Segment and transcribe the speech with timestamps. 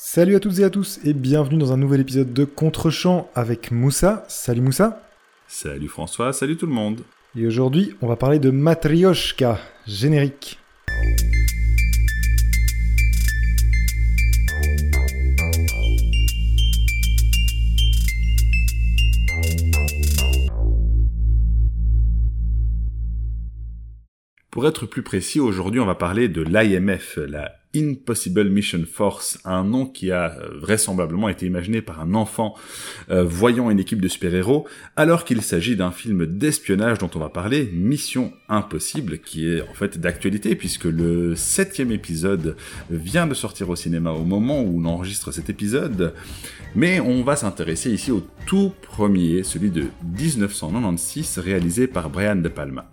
[0.00, 3.72] Salut à toutes et à tous et bienvenue dans un nouvel épisode de Contre-champ avec
[3.72, 4.24] Moussa.
[4.28, 5.02] Salut Moussa.
[5.48, 7.00] Salut François, salut tout le monde.
[7.36, 9.58] Et aujourd'hui, on va parler de Matryoshka,
[9.88, 10.60] générique.
[24.58, 29.62] Pour être plus précis, aujourd'hui on va parler de l'IMF, la Impossible Mission Force, un
[29.62, 32.56] nom qui a euh, vraisemblablement été imaginé par un enfant
[33.08, 37.28] euh, voyant une équipe de super-héros, alors qu'il s'agit d'un film d'espionnage dont on va
[37.28, 42.56] parler, Mission Impossible, qui est en fait d'actualité puisque le septième épisode
[42.90, 46.14] vient de sortir au cinéma au moment où on enregistre cet épisode,
[46.74, 49.84] mais on va s'intéresser ici au tout premier, celui de
[50.18, 52.90] 1996, réalisé par Brian De Palma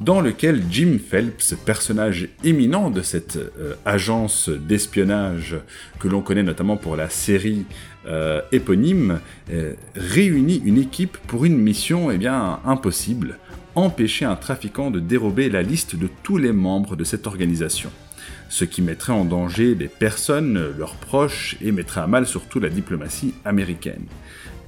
[0.00, 5.56] dans lequel Jim Phelps, personnage éminent de cette euh, agence d'espionnage
[5.98, 7.64] que l'on connaît notamment pour la série
[8.06, 9.20] euh, éponyme,
[9.50, 13.38] euh, réunit une équipe pour une mission eh impossible,
[13.74, 17.90] empêcher un trafiquant de dérober la liste de tous les membres de cette organisation
[18.48, 22.68] ce qui mettrait en danger les personnes, leurs proches, et mettrait à mal surtout la
[22.68, 24.04] diplomatie américaine.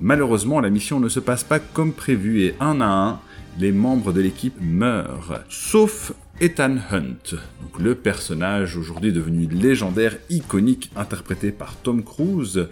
[0.01, 3.21] Malheureusement, la mission ne se passe pas comme prévu et un à un,
[3.59, 10.91] les membres de l'équipe meurent, sauf Ethan Hunt, donc le personnage aujourd'hui devenu légendaire, iconique,
[10.97, 12.69] interprété par Tom Cruise,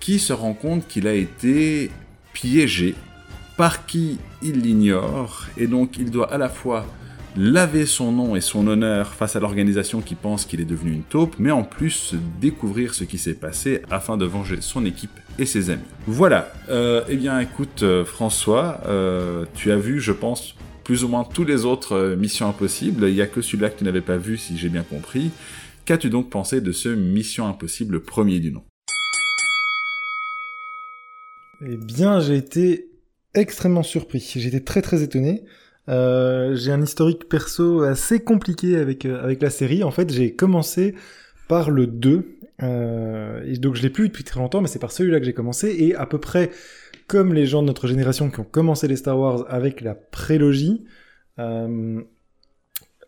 [0.00, 1.90] qui se rend compte qu'il a été
[2.32, 2.94] piégé
[3.56, 6.86] par qui il l'ignore, et donc il doit à la fois
[7.36, 11.02] laver son nom et son honneur face à l'organisation qui pense qu'il est devenu une
[11.02, 15.46] taupe, mais en plus découvrir ce qui s'est passé afin de venger son équipe et
[15.46, 15.82] ses amis.
[16.06, 21.08] Voilà, euh, eh bien écoute euh, François, euh, tu as vu je pense plus ou
[21.08, 24.16] moins tous les autres Missions Impossibles, il n'y a que celui-là que tu n'avais pas
[24.16, 25.30] vu si j'ai bien compris.
[25.84, 28.62] Qu'as-tu donc pensé de ce Mission Impossible premier du nom?
[31.64, 32.90] Eh bien j'ai été
[33.34, 35.44] extrêmement surpris, j'ai été très très étonné.
[35.86, 39.84] J'ai un historique perso assez compliqué avec avec la série.
[39.84, 40.94] En fait, j'ai commencé
[41.48, 42.38] par le 2.
[42.62, 45.74] Euh, donc je l'ai plus depuis très longtemps, mais c'est par celui-là que j'ai commencé.
[45.78, 46.50] Et à peu près
[47.06, 50.84] comme les gens de notre génération qui ont commencé les Star Wars avec la prélogie,
[51.38, 52.00] euh,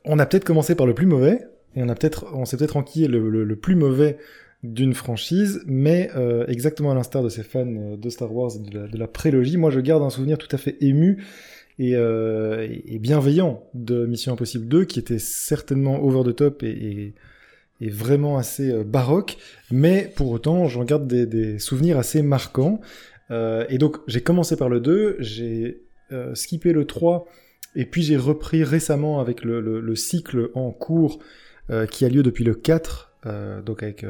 [0.04, 2.76] on a peut-être commencé par le plus mauvais, et on a peut-être, on s'est peut-être
[2.76, 4.18] enquillé le, plus mauvais
[4.62, 8.98] d'une franchise, mais euh, exactement à l'instar de ces fans de Star Wars et de
[8.98, 11.22] la, prélogie, moi je garde un souvenir tout à fait ému
[11.78, 17.14] et, euh, et, bienveillant de Mission Impossible 2, qui était certainement over the top et,
[17.84, 19.36] et vraiment assez euh, baroque,
[19.70, 22.80] mais pour autant, j'en garde des, des, souvenirs assez marquants.
[23.30, 27.26] Euh, et donc, j'ai commencé par le 2, j'ai euh, skippé le 3,
[27.76, 31.18] et puis j'ai repris récemment avec le, le, le cycle en cours
[31.70, 33.10] euh, qui a lieu depuis le 4,
[33.64, 34.04] donc avec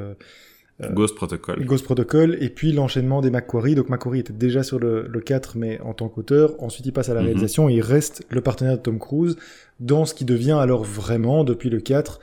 [0.81, 1.65] Ghost Protocol.
[1.65, 3.77] Ghost Protocol, et puis l'enchaînement des Macquarie.
[3.77, 6.61] Donc Macquarie était déjà sur le, le 4, mais en tant qu'auteur.
[6.61, 7.27] Ensuite, il passe à la mhm.
[7.27, 9.37] réalisation et il reste le partenaire de Tom Cruise
[9.79, 12.21] dans ce qui devient alors vraiment, depuis le 4,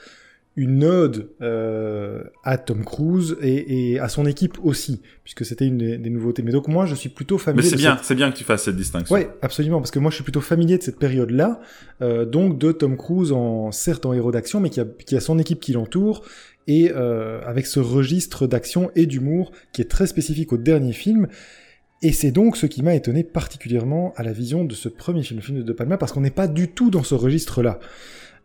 [0.58, 5.78] une ode euh, à Tom Cruise et, et, à son équipe aussi, puisque c'était une
[5.78, 6.44] des, des, nouveautés.
[6.44, 7.64] Mais donc moi, je suis plutôt familier.
[7.64, 8.06] Mais c'est bien, cette...
[8.06, 9.16] c'est bien que tu fasses cette distinction.
[9.16, 11.62] Ouais, absolument, parce que moi, je suis plutôt familier de cette période-là,
[12.02, 15.22] euh, donc de Tom Cruise en certes en héros d'action, mais qui a, qui a
[15.22, 16.24] son équipe qui l'entoure
[16.68, 21.28] et euh, avec ce registre d'action et d'humour qui est très spécifique au dernier film.
[22.04, 25.40] Et c'est donc ce qui m'a étonné particulièrement à la vision de ce premier film,
[25.40, 27.80] le film de De Palma, parce qu'on n'est pas du tout dans ce registre-là.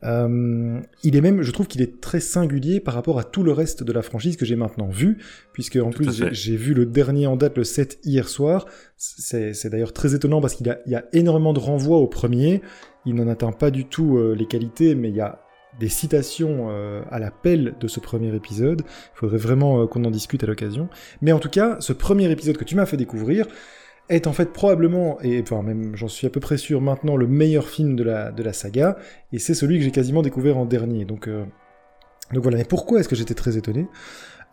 [0.04, 3.52] Euh, il est même, je trouve qu'il est très singulier par rapport à tout le
[3.52, 5.18] reste de la franchise que j'ai maintenant vu,
[5.52, 8.66] puisque en tout plus j'ai vu le dernier en date, le 7, hier soir.
[8.96, 12.62] C'est d'ailleurs très étonnant parce qu'il y, a énormément de renvois au premier.
[13.04, 15.42] Il n'en atteint pas du tout euh, les qualités, mais il y a
[15.78, 18.82] des citations euh, à l'appel de ce premier épisode.
[18.86, 20.88] Il faudrait vraiment qu'on en discute à l'occasion.
[21.20, 23.46] Mais en tout cas, ce premier épisode que tu m'as fait découvrir
[24.08, 27.26] est en fait probablement, et enfin même j'en suis à peu près sûr maintenant, le
[27.26, 28.96] meilleur film de la, de la saga,
[29.32, 31.04] et c'est celui que j'ai quasiment découvert en dernier.
[31.04, 31.44] Donc, euh,
[32.32, 33.88] donc voilà, mais pourquoi est-ce que j'étais très étonné?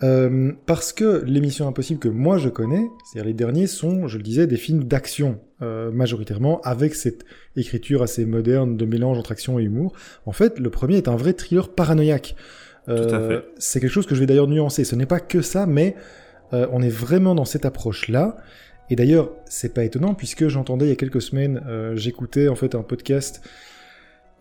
[0.02, 4.18] Euh, parce que les missions impossibles que moi je connais, c'est-à-dire les derniers, sont, je
[4.18, 7.24] le disais, des films d'action euh, majoritairement, avec cette
[7.56, 9.94] écriture assez moderne de mélange entre action et humour.
[10.26, 12.36] En fait, le premier est un vrai thriller paranoïaque.
[12.90, 14.84] Euh, c'est quelque chose que je vais d'ailleurs nuancer.
[14.84, 15.96] Ce n'est pas que ça, mais
[16.52, 18.38] euh, on est vraiment dans cette approche-là.
[18.94, 22.54] Et d'ailleurs, c'est pas étonnant puisque j'entendais il y a quelques semaines, euh, j'écoutais en
[22.54, 23.42] fait un podcast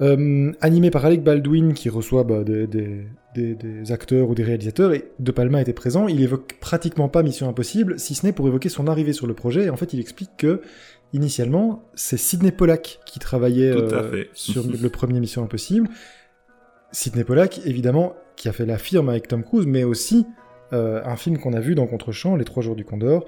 [0.03, 4.43] euh, animé par Alec Baldwin qui reçoit bah, des, des, des, des, acteurs ou des
[4.43, 6.07] réalisateurs et De Palma était présent.
[6.07, 9.33] Il évoque pratiquement pas Mission Impossible, si ce n'est pour évoquer son arrivée sur le
[9.33, 9.65] projet.
[9.65, 10.61] Et en fait, il explique que
[11.15, 15.89] initialement, c'est Sidney Pollack qui travaillait euh, sur le premier Mission Impossible.
[16.91, 20.27] Sidney Pollack, évidemment, qui a fait la firme avec Tom Cruise, mais aussi
[20.73, 23.27] un film qu'on a vu dans Contre-champ, Les Trois Jours du Condor,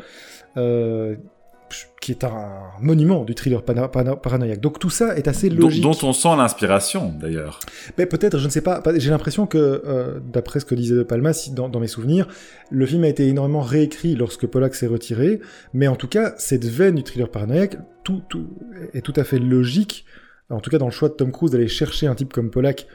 [2.01, 2.49] qui est un
[2.81, 4.61] monument du thriller paranoïaque.
[4.61, 5.83] Donc tout ça est assez logique.
[5.83, 7.61] Dont, on sent l'inspiration, d'ailleurs.
[7.97, 8.83] Mais peut-être, je ne sais pas.
[8.97, 12.29] J'ai l'impression que, euh, d'après ce que disait De Palma, dans, dans, mes souvenirs,
[12.71, 15.41] le film a été énormément réécrit lorsque Pollack s'est retiré.
[15.73, 18.49] Mais en tout cas, cette veine du thriller paranoïaque, tout, tout
[18.93, 20.05] est tout à fait logique.
[20.51, 22.87] En tout cas, dans le choix de Tom Cruise d'aller chercher un type comme Pollack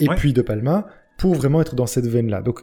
[0.00, 0.86] et puis De Palma
[1.18, 2.40] pour vraiment être dans cette veine-là.
[2.40, 2.60] Donc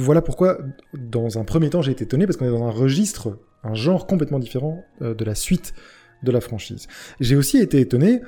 [0.00, 0.58] voilà pourquoi,
[0.94, 4.06] dans un premier temps, j'ai été étonné parce qu'on est dans un registre un genre
[4.06, 5.74] complètement différent euh, de la suite
[6.22, 6.86] de la franchise.
[7.20, 8.20] J'ai aussi été étonné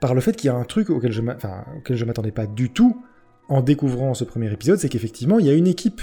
[0.00, 3.02] par le fait qu'il y a un truc auquel je ne m'attendais pas du tout
[3.48, 6.02] en découvrant ce premier épisode, c'est qu'effectivement, il y a une équipe.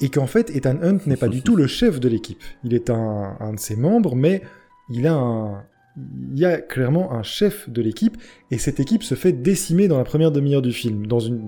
[0.00, 2.42] Et qu'en fait, Ethan Hunt n'est pas du tout le chef de l'équipe.
[2.64, 4.42] Il est un, de ses membres, mais
[4.90, 5.64] il a un,
[5.96, 8.16] il y a clairement un chef de l'équipe,
[8.50, 11.46] et cette équipe se fait décimer dans la première demi-heure du film, dans une,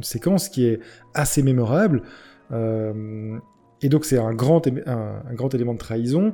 [0.00, 0.80] séquence qui est
[1.14, 2.02] assez mémorable.
[2.52, 3.38] Euh,
[3.82, 6.32] et donc c'est un grand, un, grand élément de trahison.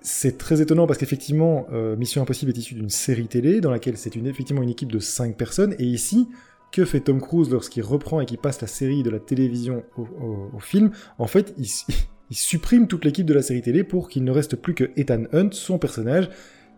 [0.00, 3.96] C'est très étonnant parce qu'effectivement, euh, Mission Impossible est issue d'une série télé dans laquelle
[3.96, 5.74] c'est une, effectivement une équipe de 5 personnes.
[5.78, 6.28] Et ici,
[6.72, 10.58] que fait Tom Cruise lorsqu'il reprend et qu'il passe la série de la télévision au,
[10.58, 10.90] film?
[11.18, 11.66] En fait, il,
[12.30, 15.24] il supprime toute l'équipe de la série télé pour qu'il ne reste plus que Ethan
[15.32, 16.30] Hunt, son personnage,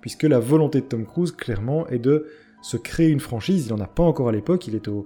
[0.06, 2.28] puisque la volonté de Tom Cruise, clairement, est de
[2.62, 3.66] se créer une franchise.
[3.66, 5.04] Il n'en a pas encore à l'époque, il est au,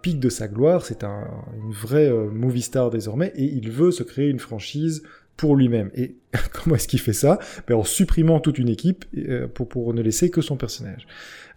[0.00, 1.28] pic de sa gloire, c'est un,
[1.62, 5.02] une vraie euh, movie star désormais, et il veut se créer une franchise
[5.36, 5.90] pour lui-même.
[5.94, 6.16] Et
[6.54, 7.38] comment est-ce qu'il fait ça?
[7.68, 11.06] Ben, En supprimant toute une équipe euh, pour, ne laisser que son personnage.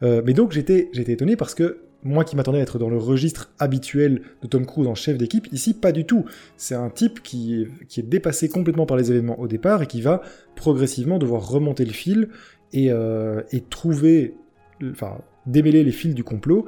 [0.04, 3.50] Euh, mais donc j'étais, étonné parce que moi qui m'attendais à être dans le registre
[3.60, 6.26] habituel de Tom Cruise en chef d'équipe, ici pas du tout.
[6.58, 7.66] C'est un type qui
[7.96, 10.22] est dépassé complètement par les événements au départ et qui va
[10.56, 12.28] progressivement devoir remonter le fil
[12.74, 14.36] et, et trouver,
[14.92, 16.68] enfin démêler les fils du complot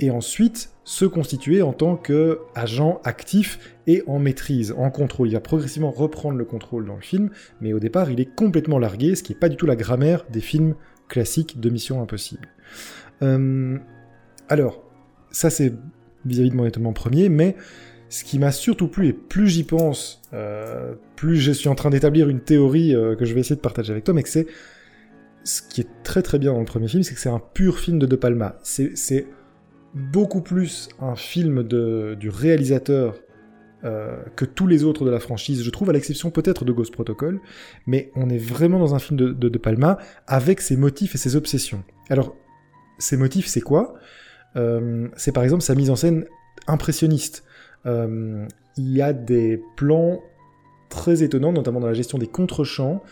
[0.00, 5.28] et ensuite se constituer en tant qu'agent actif et en maîtrise, en contrôle.
[5.28, 8.78] Il va progressivement reprendre le contrôle dans le film, mais au départ, il est complètement
[8.78, 10.74] largué, ce qui n'est pas du tout la grammaire des films
[11.08, 12.48] classiques de Mission Impossible.
[13.22, 13.78] Euh,
[14.48, 14.82] alors,
[15.30, 15.74] ça c'est
[16.24, 17.56] vis-à-vis de mon étonnement premier, mais
[18.08, 21.90] ce qui m'a surtout plu, et plus j'y pense, euh, plus je suis en train
[21.90, 24.46] d'établir une théorie euh, que je vais essayer de partager avec toi, mais que c'est
[25.44, 27.78] ce qui est très très bien dans le premier film, c'est que c'est un pur
[27.78, 28.58] film de De Palma.
[28.62, 29.26] C'est
[29.94, 33.16] beaucoup plus un film du réalisateur
[33.82, 36.92] euh, que tous les autres de la franchise, je trouve, à l'exception peut-être de Ghost
[36.92, 37.40] Protocol,
[37.86, 39.96] mais on est vraiment dans un film de, de, Palma
[40.26, 41.82] avec ses motifs et ses obsessions.
[42.10, 42.36] Alors,
[42.98, 43.94] ses motifs, c'est quoi?
[44.56, 46.26] Euh, C'est par exemple sa mise en scène
[46.66, 47.44] impressionniste.
[47.86, 48.46] Euh,
[48.76, 50.20] il y a des plans
[50.90, 53.02] très étonnants, notamment dans la gestion des contre-champs,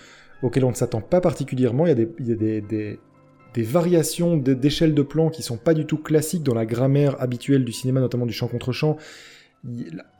[0.43, 1.87] auxquels on ne s'attend pas particulièrement.
[1.87, 6.45] Il y a des, des, variations d'échelle de plan qui sont pas du tout classiques
[6.45, 8.97] dans la grammaire habituelle du cinéma, notamment du champ contre champ.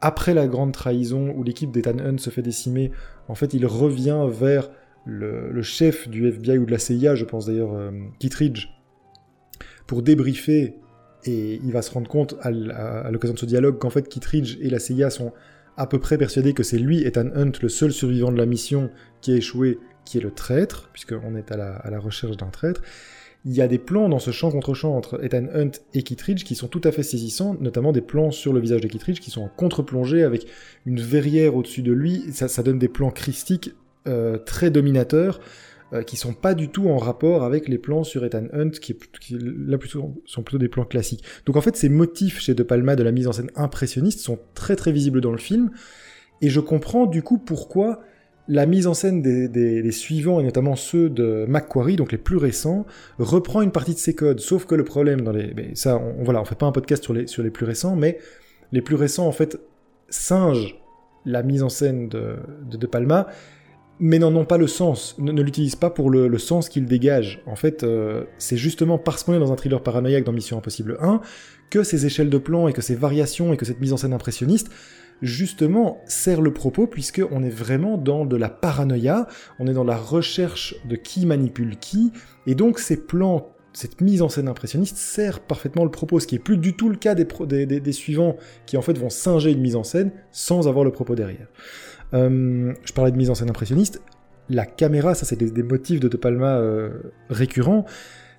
[0.01, 2.91] Après la grande trahison où l'équipe d'Ethan Hunt se fait décimer,
[3.29, 4.71] en fait, il revient vers
[5.05, 8.69] le, chef du FBI ou de la CIA, je pense d'ailleurs, euh, Kittridge,
[9.87, 10.75] pour débriefer,
[11.25, 12.51] et il va se rendre compte à,
[13.11, 15.33] l'occasion de ce dialogue qu'en fait Kittridge et la CIA sont
[15.77, 18.91] à peu près persuadés que c'est lui, Ethan Hunt, le seul survivant de la mission
[19.21, 22.83] qui a échoué, qui est le traître, puisqu'on est à la, recherche d'un traître
[23.45, 26.43] il y a des plans dans ce champ contre champ entre Ethan Hunt et Kittridge
[26.43, 29.31] qui sont tout à fait saisissants, notamment des plans sur le visage de Kittridge qui
[29.31, 30.47] sont en contre-plongée avec
[30.87, 32.25] une verrière au-dessus de lui.
[32.33, 33.75] Ça, donne des plans christiques
[34.09, 35.41] euh, très dominateurs
[35.93, 38.97] euh, qui sont pas du tout en rapport avec les plans sur Ethan Hunt qui,
[39.31, 41.23] là plutôt, sont plutôt des plans classiques.
[41.47, 44.41] Donc en fait, ces motifs chez De Palma de la mise en scène impressionniste sont
[44.55, 45.71] très très visibles dans le film
[46.41, 48.01] et je comprends du coup pourquoi
[48.49, 52.87] la mise en scène des, suivants, et notamment ceux de Macquarie, donc les plus récents,
[53.19, 54.41] reprend une partie de ces codes.
[54.41, 55.53] Sauf que le problème dans les...
[55.75, 58.19] ça, on, voilà, on fait pas un podcast sur les, sur les plus récents, mais
[58.73, 59.61] les plus récents, en fait,
[60.09, 60.77] singent
[61.27, 62.37] la mise en scène de,
[62.71, 63.27] de, Palma,
[64.01, 67.43] mais n'en ont pas le sens, ne, l'utilisent pas pour le, sens qu'ils dégagent.
[67.47, 70.97] En fait, euh, c'est justement parce qu'on est dans un thriller paranoïaque dans Mission Impossible
[71.01, 71.21] 1
[71.69, 74.15] que ces échelles de plan et que ces variations et que cette mise en scène
[74.15, 74.71] impressionniste
[75.23, 79.27] justement sert le propos puisque on est vraiment dans de la paranoïa,
[79.59, 82.13] on est dans la recherche de qui manipule qui,
[82.47, 86.37] et donc ces plans, cette mise en scène impressionniste sert parfaitement le propos, ce qui
[86.37, 89.77] est plus du tout le cas des, suivants qui en fait vont singer une mise
[89.77, 91.47] en scène sans avoir le propos derrière.
[92.15, 94.01] Euh, je parlais de mise en scène impressionniste,
[94.51, 96.91] la caméra, ça c'est des, motifs de De Palma euh,
[97.29, 97.85] récurrents,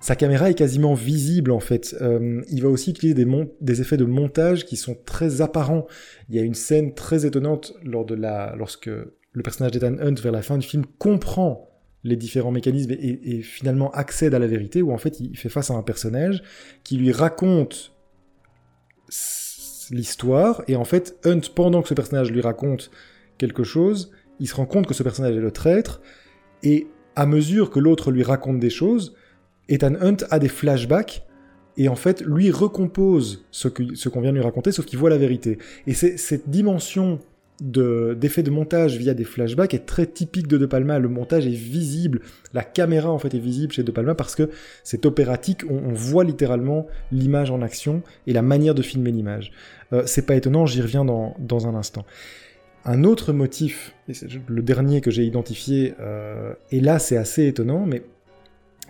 [0.00, 1.94] sa caméra est quasiment visible en fait.
[2.00, 3.30] Euh, il va aussi utiliser des,
[3.60, 5.86] des, effets de montage qui sont très apparents.
[6.28, 8.90] Il y a une scène très étonnante lorsque
[9.32, 11.68] le personnage d'Ethan Hunt vers la fin du film comprend
[12.02, 15.70] les différents mécanismes et, finalement accède à la vérité, où en fait il fait face
[15.70, 16.42] à un personnage
[16.82, 17.92] qui lui raconte
[19.90, 22.90] l'histoire, et en fait, Hunt, pendant que ce personnage lui raconte
[23.38, 26.00] quelque chose, il se rend compte que ce personnage est le traître,
[26.62, 29.14] et à mesure que l'autre lui raconte des choses,
[29.68, 31.22] Ethan Hunt a des flashbacks,
[31.76, 35.18] et en fait, lui recompose ce qu'on vient de lui raconter, sauf qu'il voit la
[35.18, 35.58] vérité.
[35.86, 37.20] Et cette dimension
[37.60, 40.98] d'effet de, montage via des flashbacks est très typique de De Palma.
[40.98, 42.20] Le montage est visible,
[42.54, 44.50] la caméra en fait est visible chez De Palma parce que
[44.82, 49.52] c'est opératique, on, voit littéralement l'image en action et la manière de filmer l'image.
[49.92, 52.06] Euh, c'est pas étonnant, j'y reviens dans, dans, un instant.
[52.84, 54.12] Un autre motif, et
[54.48, 58.02] le dernier que j'ai identifié, euh, et là c'est assez étonnant, mais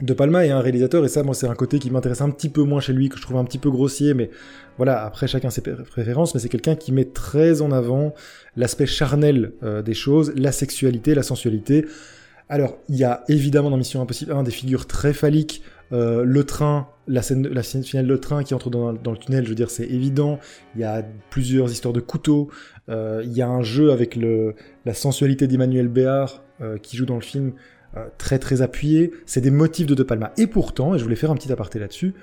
[0.01, 2.49] de Palma est un réalisateur, et ça, moi, c'est un côté qui m'intéresse un petit
[2.49, 4.31] peu moins chez lui, que je trouve un petit peu grossier, mais
[4.77, 8.15] voilà, après, chacun ses préférences, mais c'est quelqu'un qui met très en avant
[8.57, 11.87] l'aspect charnel euh, des choses, la sexualité, la sensualité.
[12.49, 16.45] Alors, il y a évidemment dans Mission Impossible 1 des figures très phalliques, euh, le
[16.45, 17.45] train, la scène,
[17.83, 20.39] finale, le train qui entre dans, le tunnel, je veux dire, c'est évident.
[20.77, 22.49] Il y a plusieurs histoires de couteaux.
[22.89, 26.43] Euh, il y a un jeu avec la sensualité d'Emmanuel Béard
[26.83, 27.53] qui joue dans le film
[27.97, 29.11] euh, très très appuyé.
[29.27, 30.33] C'est des motifs de De Palma.
[30.37, 32.15] Et pourtant, et je voulais faire un petit aparté là-dessus,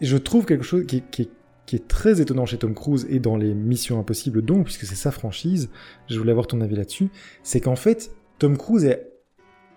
[0.00, 1.04] je trouve quelque chose qui,
[1.72, 5.12] est très étonnant chez Tom Cruise et dans les Missions Impossibles donc, puisque c'est sa
[5.12, 5.68] franchise,
[6.08, 7.10] je voulais avoir ton avis là-dessus,
[7.44, 9.06] c'est qu'en fait, Tom Cruise est...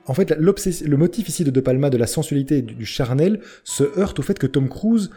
[0.05, 3.83] En fait, le motif ici de De Palma de la sensualité et du charnel se
[3.99, 5.11] heurte au fait que Tom Cruise,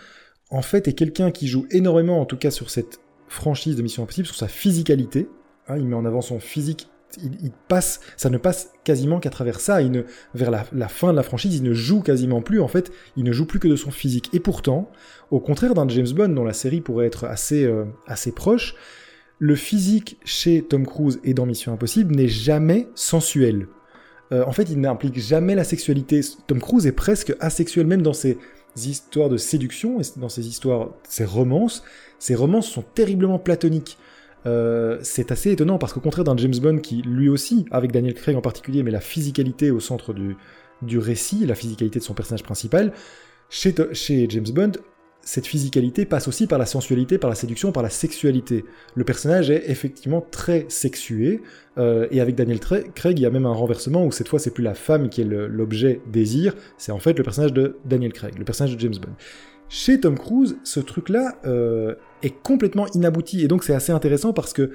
[0.51, 4.03] en fait, est quelqu'un qui joue énormément, en tout cas sur cette franchise de Mission
[4.03, 5.29] Impossible, sur sa physicalité.
[5.69, 6.89] Hein, il met en avant son physique
[7.23, 9.79] il, passe, ça ne passe quasiment qu'à travers ça.
[10.35, 12.61] Vers la, fin de la franchise, il ne joue quasiment plus.
[12.61, 14.31] En fait, il ne joue plus que de son physique.
[14.33, 14.91] Et pourtant,
[15.31, 18.75] au contraire d'un James Bond dont la série pourrait être assez, euh, assez proche,
[19.39, 23.69] le physique chez Tom Cruise et dans Mission Impossible n'est jamais sensuel.
[24.33, 26.21] Euh, en fait, il n'implique jamais la sexualité.
[26.47, 28.39] Tom Cruise est presque asexuel, même dans ses
[28.77, 31.85] histoires de séduction, et dans ses histoires, ses romances.
[32.19, 33.99] Ses romances sont terriblement platoniques.
[34.45, 38.15] Euh, c'est assez étonnant parce qu'au contraire d'un James Bond qui, lui aussi, avec Daniel
[38.15, 40.37] Craig en particulier, met la physicalité au centre du,
[40.83, 42.93] du récit, la physicalité de son personnage principal,
[43.49, 43.75] chez,
[44.29, 44.73] James Bond,
[45.23, 48.65] cette physicalité passe aussi par la sensualité, par la séduction, par la sexualité.
[48.95, 51.43] Le personnage est effectivement très sexué,
[51.79, 54.53] euh, et avec Daniel Craig, il y a même un renversement où cette fois c'est
[54.53, 58.39] plus la femme qui est l'objet désir, c'est en fait le personnage de Daniel Craig,
[58.39, 59.15] le personnage de James Bond.
[59.69, 64.53] Chez Tom Cruise, ce truc-là euh, est complètement inabouti, et donc c'est assez intéressant parce
[64.53, 64.71] que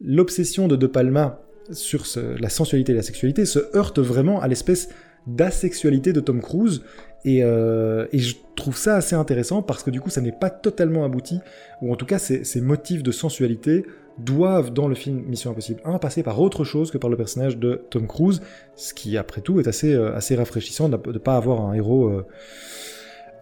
[0.00, 1.42] l'obsession de De Palma
[1.72, 4.88] sur la sensualité et la sexualité se heurte vraiment à l'espèce
[5.26, 6.82] d'asexualité de Tom Cruise,
[7.26, 10.48] et, euh, et, je trouve ça assez intéressant parce que du coup ça n'est pas
[10.48, 11.38] totalement abouti,
[11.82, 13.84] ou en tout cas ces, ces, motifs de sensualité
[14.18, 17.58] doivent dans le film Mission Impossible 1 passer par autre chose que par le personnage
[17.58, 18.40] de Tom Cruise,
[18.74, 22.08] ce qui après tout est assez, euh, assez rafraîchissant de ne pas avoir un héros...
[22.08, 22.26] Euh,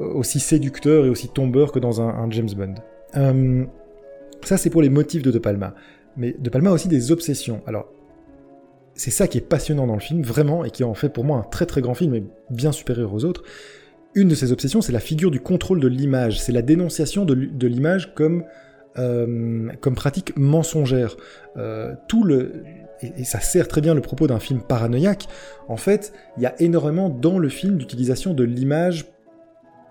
[0.00, 2.74] aussi séducteur et aussi tombeur que dans un, James Bond.
[3.16, 3.64] Euh,
[4.44, 5.74] ça, c'est pour les motifs de De Palma.
[6.16, 7.62] Mais De Palma a aussi des obsessions.
[7.66, 7.92] Alors,
[8.94, 11.38] c'est ça qui est passionnant dans le film, vraiment, et qui en fait pour moi
[11.38, 13.42] un très très grand film, et bien supérieur aux autres.
[14.14, 16.40] Une de ses obsessions, c'est la figure du contrôle de l'image.
[16.40, 18.44] C'est la dénonciation de, l'image comme,
[18.98, 21.16] euh, comme pratique mensongère.
[21.56, 22.64] Euh, tout le,
[23.02, 25.26] et, ça sert très bien le propos d'un film paranoïaque.
[25.68, 29.06] En fait, il y a énormément dans le film d'utilisation de l'image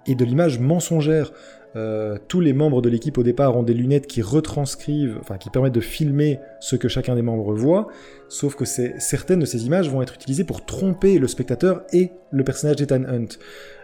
[0.08, 1.32] et de l'image mensongère.
[1.76, 5.50] Euh, tous les membres de l'équipe au départ ont des lunettes qui retranscrivent, enfin qui
[5.50, 7.90] permettent de filmer ce que chacun des membres voit,
[8.30, 12.44] sauf que certaines de ces images vont être utilisées pour tromper le spectateur et le
[12.44, 13.38] personnage d'Ethan Hunt.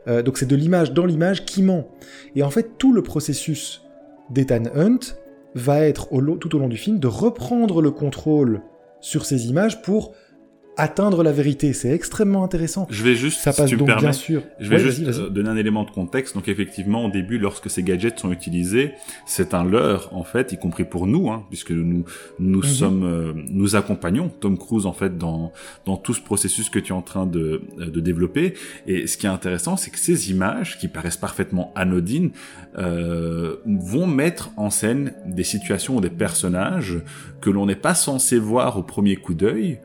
[0.08, 1.88] Euh, donc c'est de l'image dans l'image qui ment.
[2.36, 3.84] Et en fait tout le processus
[4.32, 5.16] d'Ethan Hunt
[5.54, 6.08] va être
[6.40, 8.62] tout au long du film de reprendre le contrôle
[9.02, 10.14] sur ces images pour
[10.78, 11.74] atteindre la vérité.
[11.74, 12.88] C'est extrêmement intéressant.
[12.90, 14.44] Je vais juste, ça passe donc bien sûr.
[14.60, 16.36] Je vais juste euh, donner un élément de contexte.
[16.36, 18.94] Donc effectivement, au début, lorsque ces gadgets sont utilisés,
[19.26, 22.06] c'est un leurre en fait, y compris pour nous, hein, puisque nous
[22.40, 22.64] nous mhm.
[22.64, 25.52] sommes, euh, nous accompagnons Tom Cruise en fait dans
[25.86, 28.54] dans tout ce processus que tu es en train de de développer.
[28.88, 32.32] Et ce qui est intéressant, c'est que ces images, qui paraissent parfaitement anodines,
[32.78, 37.02] euh, vont mettre en scène des situations ou des personnages
[37.42, 39.80] que l'on n'est pas censé voir au premier coup d'œil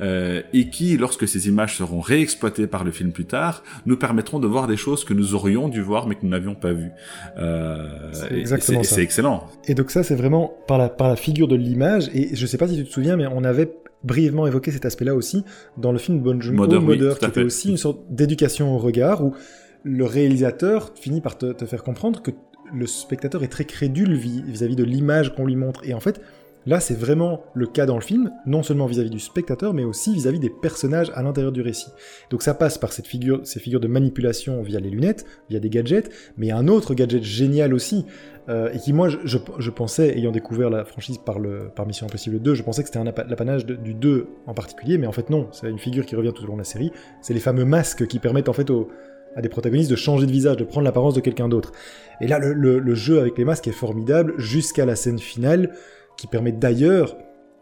[0.00, 4.40] euh, et qui, lorsque ces images seront réexploitées par le film plus tard, nous permettront
[4.40, 6.90] de voir des choses que nous aurions dû voir mais que nous n'avions pas vues.
[7.38, 9.46] Euh, c'est excellent.
[9.66, 12.58] Et donc ça, c'est vraiment par la, par la figure de l'image, et je sais
[12.58, 13.70] pas si tu te souviens, mais on avait
[14.02, 15.44] brièvement évoqué cet aspect-là aussi
[15.78, 19.34] dans le film Bon Joon-ho, Mother, qui était aussi une sorte d'éducation au regard, où
[19.82, 22.30] le réalisateur finit par te, te faire comprendre que
[22.72, 25.82] le spectateur est très crédule vis-à-vis -vis de l'image qu'on lui montre.
[25.84, 26.20] Et en fait,
[26.66, 30.14] Là, c'est vraiment le cas dans le film, non seulement vis-à-vis du spectateur, mais aussi
[30.14, 31.90] vis-à-vis des personnages à l'intérieur du récit.
[32.30, 35.70] Donc ça passe par cette figure, ces figures de manipulation via les lunettes, via des
[35.70, 38.06] gadgets, mais un autre gadget génial aussi,
[38.48, 42.40] euh, et qui moi, je, pensais, ayant découvert la franchise par, le, par Mission Impossible
[42.40, 45.70] 2, je pensais que c'était l'apanage du 2 en particulier, mais en fait non, c'est
[45.70, 46.92] une figure qui revient tout au long de la série,
[47.22, 48.70] c'est les fameux masques qui permettent en fait
[49.36, 51.72] à des protagonistes de changer de visage, de prendre l'apparence de quelqu'un d'autre.
[52.20, 55.74] Et là, le, jeu avec les masques est formidable jusqu'à la scène finale,
[56.16, 57.16] qui permet d'ailleurs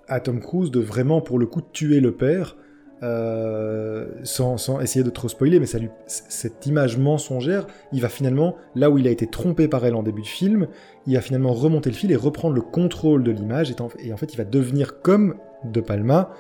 [0.09, 2.56] à Tom Cruise de vraiment, pour le coup, tuer le père,
[3.02, 5.66] euh, sans, essayer de trop spoiler, mais
[6.06, 10.04] cette image mensongère, il va finalement, là où il a été trompé par elle en
[10.04, 10.68] début de film,
[11.09, 14.32] il va finalement remonter le fil et reprendre le contrôle de l'image, et, en fait
[14.32, 16.30] il va devenir comme De Palma,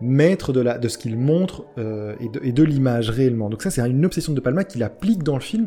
[0.00, 2.14] maître de, ce qu'il montre euh,
[2.44, 3.50] et de, l'image réellement.
[3.50, 5.66] Donc ça c'est une obsession De Palma qu'il applique dans le film,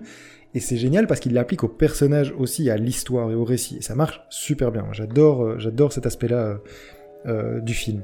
[0.55, 3.75] et c'est génial parce qu'il l'applique au personnage aussi, à l'histoire et au récit.
[3.77, 4.87] Et ça marche super bien.
[4.93, 6.57] J'adore, euh, j'adore cet aspect-là euh,
[7.25, 8.03] euh, du film.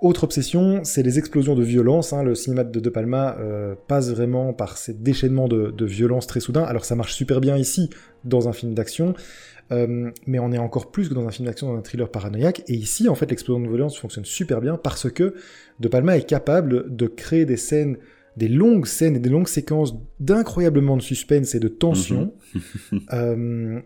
[0.00, 2.14] Autre obsession, c'est les explosions de violence.
[2.14, 2.22] Hein.
[2.22, 3.36] Le cinéma de De Palma
[3.88, 6.64] passe vraiment par ces déchaînements de, de, violence très soudains.
[6.64, 7.88] Alors ça marche super bien ici,
[8.24, 9.14] dans un film d'action,
[9.70, 12.62] mais on est encore plus que dans un film d'action, dans un thriller paranoïaque.
[12.68, 15.34] Et ici, en fait, l'explosion de violence fonctionne super bien parce que
[15.80, 17.96] De Palma est capable de créer des scènes
[18.36, 23.00] des longues scènes et des longues séquences d'incroyablement de suspense et de tension, mhm.
[23.12, 23.80] euh,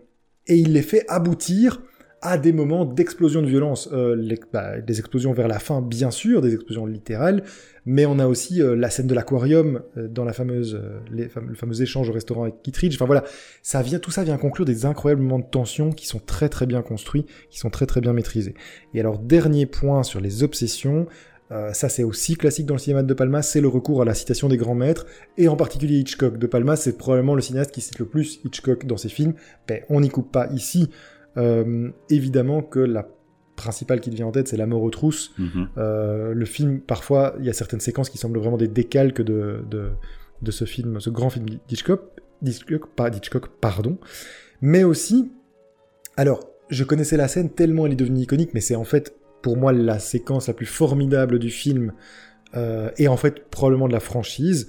[0.47, 1.81] et il les fait aboutir
[2.23, 3.89] à des moments d'explosion de violence.
[3.93, 7.43] Euh, bah, des explosions vers la fin, bien sûr, des explosions littérales,
[7.85, 10.79] mais on a aussi euh, la scène de l'aquarium dans la fameuse,
[11.11, 12.95] les le fameux échange au restaurant avec Kittridge.
[12.95, 13.23] Enfin voilà,
[13.63, 16.67] ça vient, tout ça vient conclure des incroyables moments de tension qui sont très très
[16.67, 18.53] bien construits, qui sont très très bien maîtrisés.
[18.93, 21.07] Et alors dernier point sur les obsessions,
[21.51, 24.05] euh, ça, c'est aussi classique dans le cinéma de De Palma, c'est le recours à
[24.05, 25.05] la citation des grands maîtres,
[25.37, 26.37] et en particulier Hitchcock.
[26.37, 29.33] De Palma, c'est probablement le cinéaste qui cite le plus Hitchcock dans ses films.
[29.67, 30.89] Ben, on n'y coupe pas ici.
[31.37, 33.07] Euh, évidemment que la
[33.55, 35.33] principale qui devient en tête, c'est La mort aux trousses.
[35.37, 35.69] Mhm.
[35.77, 39.63] Euh, le film, parfois, il y a certaines séquences qui semblent vraiment des décalques de,
[39.69, 42.01] de, ce film, ce grand film d'Hitchcock,
[42.43, 43.97] Hitchcock, pas d'Hitchcock, pardon.
[44.61, 45.31] Mais aussi,
[46.15, 49.57] alors, je connaissais la scène tellement elle est devenue iconique, mais c'est en fait pour
[49.57, 51.93] moi la séquence la plus formidable du film
[52.55, 54.67] euh, et en fait probablement de la franchise.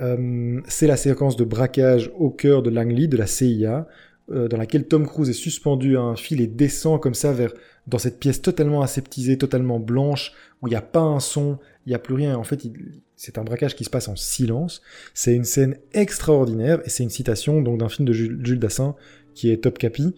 [0.00, 3.86] Euh, c'est la séquence de braquage au cœur de Langley, de la CIA,
[4.30, 7.52] euh, dans laquelle Tom Cruise est suspendu à un fil et descend comme ça vers
[7.86, 11.90] dans cette pièce totalement aseptisée, totalement blanche, où il n'y a pas un son, il
[11.90, 12.36] n'y a plus rien.
[12.36, 12.66] En fait,
[13.14, 14.82] c'est un braquage qui se passe en silence.
[15.14, 18.96] C'est une scène extraordinaire et c'est une citation donc d'un film de Jules, Jules Dassin
[19.34, 20.14] qui est Top Capi.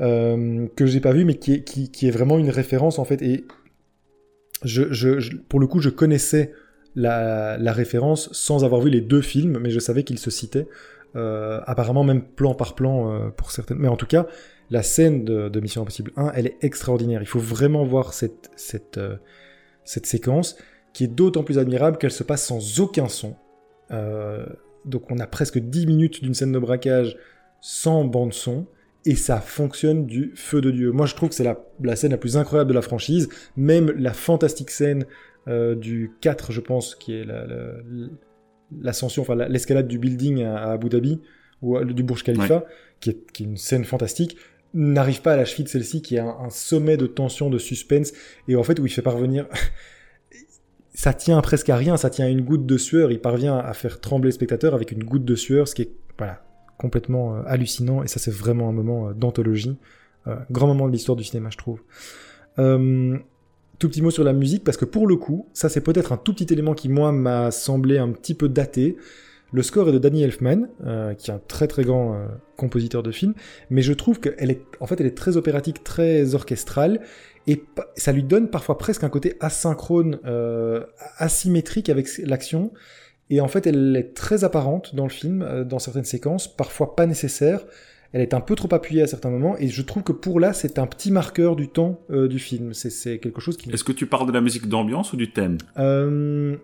[0.00, 3.20] Euh, que j'ai pas vu, mais qui est, vraiment une référence en fait.
[3.22, 3.44] Et
[5.48, 6.52] pour le coup, je connaissais
[6.94, 10.66] la, référence sans avoir vu les deux films, mais je savais qu'ils se citaient.
[11.16, 13.78] Euh, apparemment même plan par plan euh, pour certaines.
[13.78, 14.26] Mais en tout cas,
[14.70, 17.20] la scène de, Mission Impossible 1, elle est extraordinaire.
[17.20, 19.00] Il faut vraiment voir cette, cette,
[19.84, 20.56] cette séquence
[20.92, 23.34] qui est d'autant plus admirable qu'elle se passe sans aucun son.
[24.84, 27.18] donc on a presque 10 minutes d'une scène de braquage
[27.60, 28.66] sans bande son
[29.06, 30.92] et ça fonctionne du feu de Dieu.
[30.92, 33.28] Moi, je trouve que c'est la, la, scène la plus incroyable de la franchise.
[33.56, 35.06] Même la fantastique scène
[35.48, 37.26] euh, du 4, je pense, qui est
[38.80, 41.20] l'ascension, enfin l'escalade du building à, Abu Dhabi,
[41.62, 42.64] ou du Burj Khalifa,
[43.00, 44.36] qui, est, qui, est, une scène fantastique,
[44.74, 48.12] n'arrive pas à la cheville de celle-ci, qui est un, sommet de tension, de suspense,
[48.48, 49.46] et en fait où il fait parvenir...
[50.92, 53.72] ça tient presque à rien, ça tient à une goutte de sueur, il parvient à
[53.72, 55.92] faire trembler le spectateur avec une goutte de sueur, ce qui est...
[56.18, 56.42] Voilà,
[56.80, 59.76] complètement euh, hallucinant, et ça c'est vraiment un moment euh, d'anthologie.
[60.26, 61.80] Euh, grand moment de l'histoire du cinéma, je trouve.
[63.78, 66.16] tout petit mot sur la musique, parce que pour le coup, ça c'est peut-être un
[66.16, 68.96] tout petit élément qui moi m'a semblé un petit peu daté.
[69.52, 70.68] Le score est de Danny Elfman,
[71.18, 73.34] qui est un très très grand compositeur de films,
[73.68, 77.00] mais je trouve qu'elle est, en fait, elle est très opératique, très orchestrale,
[77.46, 77.64] et
[77.96, 80.18] ça lui donne parfois presque un côté asynchrone,
[81.16, 82.72] asymétrique avec l'action,
[83.30, 86.96] et en fait, elle est très apparente dans le film, euh, dans certaines séquences, parfois
[86.96, 87.64] pas nécessaire.
[88.12, 90.52] Elle est un peu trop appuyée à certains moments, et je trouve que pour là,
[90.52, 92.74] c'est un petit marqueur du temps euh, du film.
[92.74, 93.70] C'est quelque chose qui.
[93.70, 95.58] Est-ce que tu parles de la musique d'ambiance ou du thème?
[95.78, 96.56] Euh...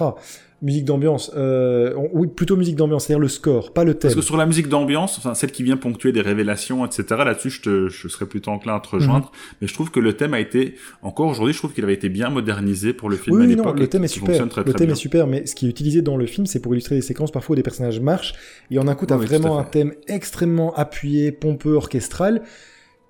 [0.00, 0.14] Ah,
[0.62, 4.08] Musique d'ambiance, euh, oui, plutôt musique d'ambiance, c'est-à-dire le score, pas le thème.
[4.08, 7.50] Parce que sur la musique d'ambiance, enfin, celle qui vient ponctuer des révélations, etc., là-dessus,
[7.50, 9.26] je, te, je serais plutôt enclin à te rejoindre.
[9.26, 9.56] Mhm.
[9.60, 12.08] Mais je trouve que le thème a été, encore aujourd'hui, je trouve qu'il avait été
[12.08, 13.66] bien modernisé pour le film oui, à l'époque.
[13.66, 14.46] Non, le thème est super.
[14.64, 16.94] le thème est super, mais ce qui est utilisé dans le film, c'est pour illustrer
[16.94, 18.32] des séquences parfois où des personnages marchent,
[18.70, 22.42] et en un coup, t'as vraiment un thème extrêmement appuyé, pompeux, orchestral,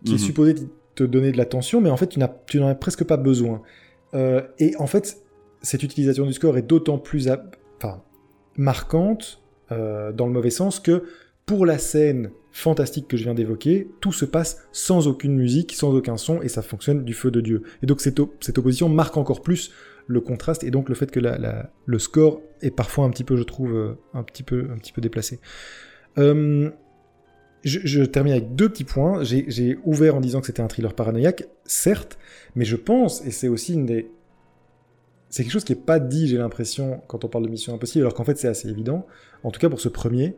[0.05, 0.19] qui est mhm.
[0.19, 0.55] supposé
[0.97, 3.63] te donner de l'attention, mais en fait, tu n'en as presque pas besoin.
[4.15, 5.19] Euh, et en fait,
[5.67, 7.29] cette utilisation du score est d'autant plus,
[7.77, 8.03] enfin,
[8.57, 11.03] marquante, euh, dans le mauvais sens, que
[11.45, 15.93] pour la scène fantastique que je viens d'évoquer, tout se passe sans aucune musique, sans
[15.93, 17.65] aucun son, et ça fonctionne du feu de Dieu.
[17.83, 19.73] Et donc cette, opposition marque encore plus
[20.07, 23.37] le contraste, et donc le fait que la, le score est parfois un petit peu,
[23.37, 25.41] je trouve, euh, un petit peu, un petit peu déplacé.
[26.17, 26.71] Euh,
[27.65, 29.25] je, je, termine avec deux petits points.
[29.25, 32.19] J'ai ouvert en disant que c'était un thriller paranoïaque, certes,
[32.55, 34.09] mais je pense, et c'est aussi une des...
[35.29, 38.05] C'est quelque chose qui n'est pas dit, j'ai l'impression, quand on parle de Mission Impossible,
[38.05, 39.07] alors qu'en fait c'est assez évident,
[39.43, 40.37] en tout cas pour ce premier,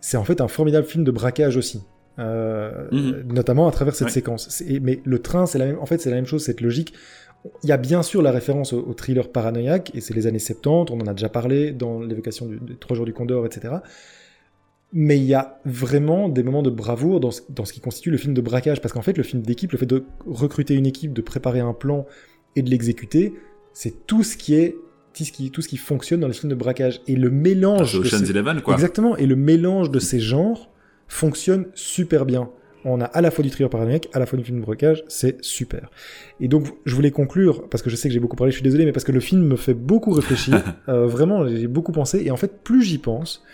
[0.00, 1.82] c'est en fait un formidable film de braquage aussi.
[2.18, 3.32] Euh, mhm.
[3.32, 4.62] notamment à travers cette séquence.
[4.82, 5.78] Mais le train, c'est la même.
[5.78, 6.92] En fait, c'est la même chose, cette logique.
[7.62, 10.92] Il y a bien sûr la référence au, thriller paranoïaque, et c'est les années 70,
[10.92, 13.74] on en a déjà parlé dans l'évocation des Trois jours du Condor, etc.
[14.92, 18.10] Mais il y a vraiment des moments de bravoure dans ce, dans ce qui constitue
[18.10, 20.86] le film de braquage, parce qu'en fait, le film d'équipe, le fait de recruter une
[20.86, 22.06] équipe, de préparer un plan
[22.54, 23.32] et de l'exécuter,
[23.72, 24.76] c'est tout ce qui est
[25.14, 27.02] tout ce, qui, tout ce qui fonctionne dans les films de braquage.
[27.06, 28.00] Et le mélange.
[28.62, 28.74] quoi.
[28.74, 29.16] Exactement.
[29.16, 30.70] Et le mélange de ces genres
[31.06, 32.48] fonctionne super bien.
[32.84, 35.04] On a à la fois du thriller paranoïaque, à la fois du film de braquage,
[35.06, 35.90] c'est super.
[36.40, 38.64] Et donc, je voulais conclure, parce que je sais que j'ai beaucoup parlé, je suis
[38.64, 40.60] désolé, mais parce que le film me fait beaucoup réfléchir.
[40.88, 42.22] euh, vraiment, j'ai beaucoup pensé.
[42.24, 43.44] Et en fait, plus j'y pense,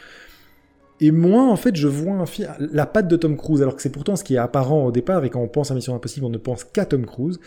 [1.01, 3.83] et moins, en fait, je vois un film, la patte de Tom Cruise, alors que
[3.83, 6.25] c'est pourtant ce qui est apparent au départ, et quand on pense à Mission Impossible,
[6.25, 7.39] on ne pense qu'à Tom Cruise.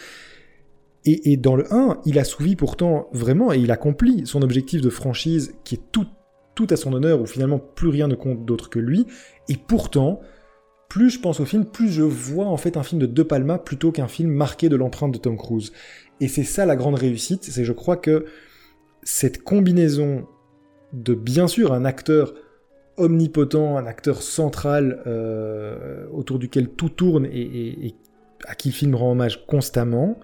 [1.04, 4.90] Et, dans le 1, il a souvi pourtant vraiment, et il accomplit son objectif de
[4.92, 6.06] franchise qui est tout,
[6.54, 9.08] tout à son honneur, où finalement plus rien ne compte d'autre que lui.
[9.50, 10.22] Et pourtant,
[10.90, 13.58] plus je pense au film, plus je vois en fait un film de De Palma
[13.58, 15.72] plutôt qu'un film marqué de l'empreinte de Tom Cruise.
[16.20, 18.26] Et c'est ça la grande réussite, c'est je crois que
[19.02, 20.28] cette combinaison
[20.94, 22.36] de bien sûr un acteur
[22.98, 27.96] omnipotent, un acteur central euh, autour duquel tout tourne et, et,
[28.46, 30.20] à qui le film rend hommage constamment,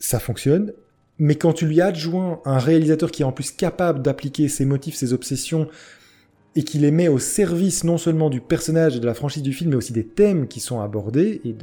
[0.00, 0.72] ça fonctionne.
[1.18, 4.96] Mais quand tu lui adjoins un réalisateur qui est en plus capable d'appliquer ses motifs,
[4.96, 5.68] ses obsessions,
[6.56, 9.52] et qui les met au service non seulement du personnage et de la franchise du
[9.52, 11.54] film, mais aussi des thèmes qui sont abordés, et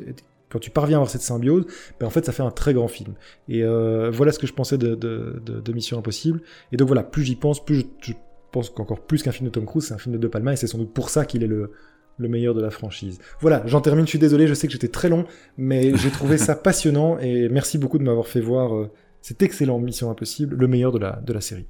[0.50, 1.66] quand tu parviens à avoir cette symbiose,
[2.00, 3.16] ben en fait ça fait un très grand film.
[3.50, 6.42] Et euh, voilà ce que je pensais de, Mission Impossible.
[6.72, 8.14] Et donc voilà, plus j'y pense, plus je,
[8.52, 10.56] pense qu'encore plus qu'un film de Tom Cruise, c'est un film de De Palma, et
[10.56, 11.72] c'est sans doute pour ça qu'il est le,
[12.18, 13.20] le meilleur de la franchise.
[13.42, 15.26] Voilà, j'en termine, je suis désolé, je sais que j'étais très long,
[15.58, 18.90] mais j'ai trouvé ça passionnant et merci beaucoup de m'avoir fait voir euh,
[19.22, 21.68] cette excellente Mission Impossible, le meilleur de la, de la série.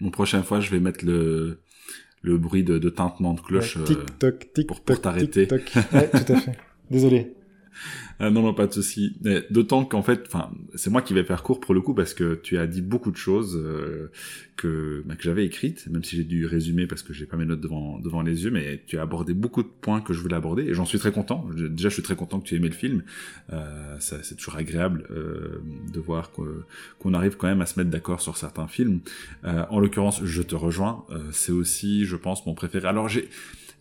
[0.00, 1.60] Une prochaine fois, je vais mettre le,
[2.22, 5.46] le bruit de, de tintement de cloche tic -toc, tic pour, pour t'arrêter.
[5.50, 6.58] Ouais, tout à fait.
[6.90, 7.34] Désolé.
[8.20, 9.16] Euh, non, non, pas de souci.
[9.50, 12.34] D'autant qu'en fait, enfin, c'est moi qui vais faire court pour le coup parce que
[12.34, 14.10] tu as dit beaucoup de choses euh,
[14.56, 17.44] que, bah, que j'avais écrites, même si j'ai dû résumer parce que j'ai pas mes
[17.44, 20.36] notes devant devant les yeux, mais tu as abordé beaucoup de points que je voulais
[20.36, 21.46] aborder et j'en suis très content.
[21.54, 23.02] déjà, je suis très content que tu aies aimé le film.
[23.52, 25.60] Euh, c'est toujours agréable euh,
[25.92, 29.00] de voir qu'on arrive quand même à se mettre d'accord sur certains films.
[29.44, 31.04] Euh, en l'occurrence, je te rejoins.
[31.32, 32.88] c'est aussi, je pense, mon préféré.
[32.88, 33.28] Alors j'ai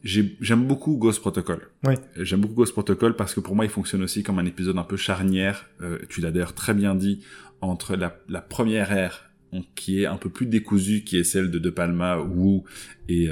[0.04, 1.70] j'aime beaucoup Ghost Protocol.
[1.86, 1.96] Oui.
[2.18, 4.84] J'aime beaucoup Ghost Protocol parce que pour moi, il fonctionne aussi comme un épisode un
[4.84, 5.70] peu charnière.
[5.82, 7.24] Euh, tu l'as d'ailleurs très bien dit
[7.62, 9.32] entre la, la première ère
[9.76, 12.62] qui est un peu plus décousue, qui est celle de De Palma, Wu
[13.10, 13.26] et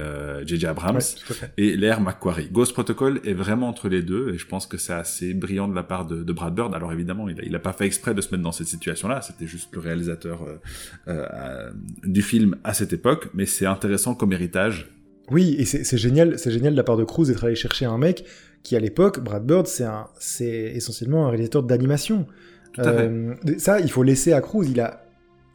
[0.46, 0.66] J.J.
[0.66, 1.00] Euh, Abrams,
[1.58, 2.50] et l'ère Macquarie.
[2.52, 5.76] Ghost Protocol est vraiment entre les deux, et je pense que c'est assez brillant de
[5.76, 6.74] la part de, de Brad Bird.
[6.74, 9.22] Alors évidemment, il a, il a pas fait exprès de se mettre dans cette situation-là,
[9.22, 10.58] c'était juste le réalisateur euh,
[11.08, 11.72] euh,
[12.04, 14.90] du film à cette époque, mais c'est intéressant comme héritage
[15.32, 17.98] oui, et c'est génial, c'est génial de la part de Cruz d'être allé chercher un
[17.98, 18.26] mec
[18.63, 19.86] qui, à l'époque, Brad Bird, c'est
[20.20, 22.26] c'est essentiellement un réalisateur d'animation.
[22.80, 24.68] Euh, ça, il faut laisser à Cruz.
[24.70, 25.06] Il a,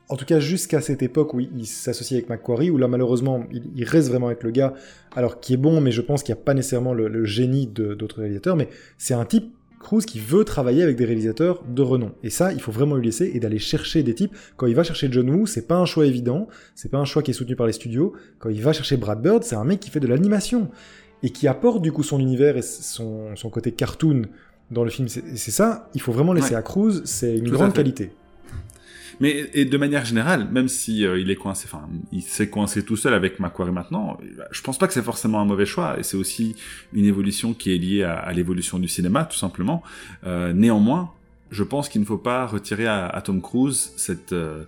[0.08, 3.84] en tout cas, jusqu'à cette époque où il, s'associe avec Macquarie, où là, malheureusement, il,
[3.84, 4.74] reste vraiment avec le gars,
[5.16, 7.66] alors qui est bon, mais je pense qu'il n'y a pas nécessairement le, le génie
[7.66, 8.56] d'autres réalisateurs.
[8.56, 12.12] Mais c'est un type Cruz qui veut travailler avec des réalisateurs de renom.
[12.24, 14.34] Et ça, il faut vraiment lui laisser et d'aller chercher des types.
[14.56, 17.22] Quand il va chercher John Woo, c'est pas un choix évident, c'est pas un choix
[17.22, 18.14] qui est soutenu par les studios.
[18.38, 20.70] Quand il va chercher Brad Bird, c'est un mec qui fait de l'animation
[21.22, 24.22] et qui apporte du coup son univers et son, côté cartoon
[24.70, 25.08] dans le film.
[25.08, 28.10] C'est ça, il faut vraiment laisser à Cruz, c'est une grande qualité.
[29.20, 32.84] Mais et de manière générale, même si euh, il est coincé, enfin, il s'est coincé
[32.84, 34.18] tout seul avec Macquarie maintenant,
[34.50, 35.98] je pense pas que c'est forcément un mauvais choix.
[35.98, 36.56] Et c'est aussi
[36.92, 39.82] une évolution qui est liée à, l'évolution du cinéma, tout simplement.
[40.26, 41.12] Euh, néanmoins,
[41.50, 44.64] je pense qu'il ne faut pas retirer à, Tom Cruise cette euh,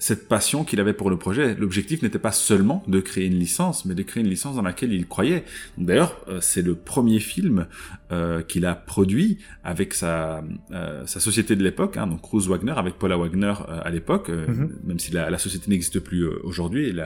[0.00, 1.54] cette passion qu'il avait pour le projet.
[1.54, 4.94] L'objectif n'était pas seulement de créer une licence, mais de créer une licence dans laquelle
[4.94, 5.44] il croyait.
[5.76, 7.66] D'ailleurs, euh, c'est le premier film
[8.10, 12.72] euh, qu'il a produit avec sa, euh, sa société de l'époque, hein, donc Cruz Wagner,
[12.74, 14.78] avec Paula Wagner à l'époque, mhm.
[14.84, 16.96] même si la, la société n'existe plus aujourd'hui.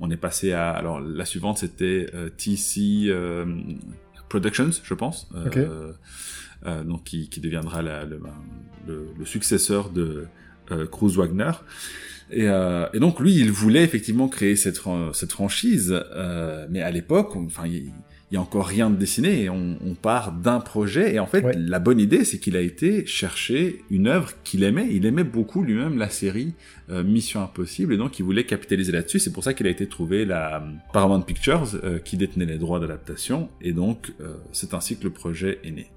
[0.00, 0.70] On est passé à...
[0.70, 2.06] Alors, la suivante, c'était
[2.38, 3.12] TC
[4.30, 5.30] Productions, je pense.
[6.64, 8.18] donc, qui, qui deviendra la, le,
[8.86, 10.26] le, le, successeur de
[10.90, 11.52] Cruz Wagner.
[12.32, 14.80] Et, et, donc lui, il voulait effectivement créer cette,
[15.12, 16.00] cette franchise,
[16.70, 17.92] mais à l'époque, enfin, il,
[18.30, 21.14] il y a encore rien de dessiné et on, on part d'un projet.
[21.14, 24.86] Et en fait la bonne idée c'est qu'il a été chercher une œuvre qu'il aimait.
[24.90, 26.54] Il aimait beaucoup lui-même la série
[26.90, 29.18] euh, Mission Impossible et donc il voulait capitaliser là-dessus.
[29.18, 30.60] C'est pour ça qu'il a été trouvé la euh,
[30.92, 33.48] Paramount Pictures euh, qui détenait les droits d'adaptation.
[33.60, 34.12] Et donc
[34.52, 35.90] c'est ainsi que le projet est né.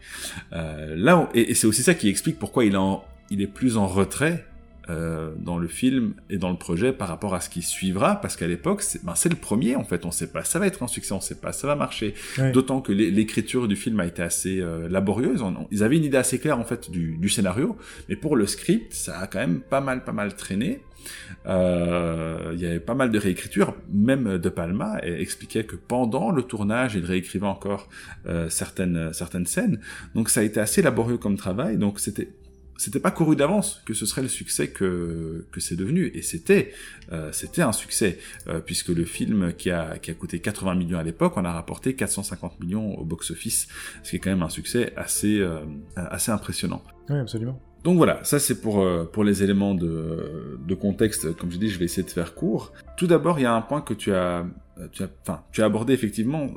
[0.51, 3.87] Là et, et c'est aussi ça qui explique pourquoi il, en, il est plus en
[3.87, 4.45] retrait
[4.89, 8.35] euh, dans le film et dans le projet par rapport à ce qui suivra, parce
[8.35, 10.89] qu'à l'époque, c'est ben, le premier en fait, on sait pas, ça va être un
[10.89, 12.15] succès, on sait pas, ça va marcher.
[12.51, 15.41] D'autant que l'écriture du film a été assez euh, laborieuse,
[15.71, 17.77] ils avaient une idée assez claire en fait du, du, scénario,
[18.09, 20.81] mais pour le script, ça a quand même pas mal, pas mal traîné.
[21.45, 26.43] Euh, il y avait pas mal de réécritures, même De Palma expliquait que pendant le
[26.43, 27.87] tournage, il réécrivait encore
[28.49, 29.79] certaines certaines scènes.
[30.13, 31.77] Donc ça a été assez laborieux comme travail.
[31.77, 32.27] Donc c'était
[32.83, 36.73] c'était pas couru d'avance que ce serait le succès que que c'est devenu et c'était
[37.13, 40.99] euh, c'était un succès euh, puisque le film qui a qui a coûté 80 millions
[40.99, 43.69] à l'époque on a rapporté 450 millions au box office
[44.03, 45.59] ce qui est quand même un succès assez euh,
[45.95, 46.83] assez impressionnant.
[47.09, 47.59] Oui absolument.
[47.85, 51.35] Donc voilà, ça c'est pour, pour les éléments de, de contexte.
[51.35, 52.71] Comme je dis, je vais essayer de faire court.
[52.95, 54.45] Tout d'abord, il y a un point que tu as,
[54.93, 55.09] tu as,
[55.51, 56.47] tu as abordé effectivement.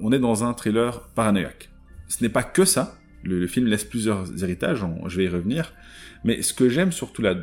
[0.00, 1.70] On est dans un thriller paranoïaque.
[2.06, 2.96] Ce n'est pas que ça,
[3.26, 5.72] le, film laisse plusieurs héritages, je vais y revenir.
[6.26, 7.36] Mais ce que j'aime surtout là,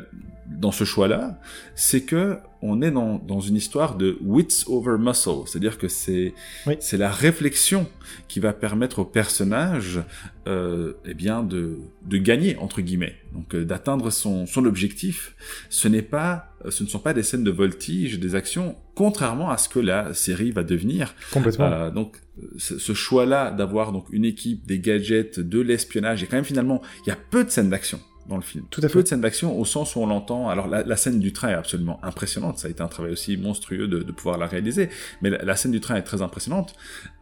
[0.46, 1.40] dans ce choix-là,
[1.74, 6.32] c'est que on est dans, dans, une histoire de wits over muscle, c'est-à-dire que c'est
[6.80, 7.86] c'est la réflexion
[8.26, 10.00] qui va permettre au personnage
[10.46, 15.34] euh, eh bien de, de gagner entre guillemets, donc euh, d'atteindre son, son objectif.
[15.68, 19.58] Ce n'est pas ce ne sont pas des scènes de voltige, des actions, contrairement à
[19.58, 21.14] ce que la série va devenir.
[21.32, 21.66] Complètement.
[21.66, 22.16] Euh, donc
[22.56, 27.10] ce choix-là d'avoir donc une équipe, des gadgets, de l'espionnage, et quand même finalement il
[27.10, 28.64] y a peu de scènes d'action dans le film.
[28.70, 28.94] Tout à fait.
[28.94, 30.48] Peu de scènes d'action au sens où on l'entend.
[30.48, 32.58] Alors la, scène du train est absolument impressionnante.
[32.58, 34.88] Ça a été un travail aussi monstrueux de, de pouvoir la réaliser.
[35.22, 36.74] Mais la, scène du train est très impressionnante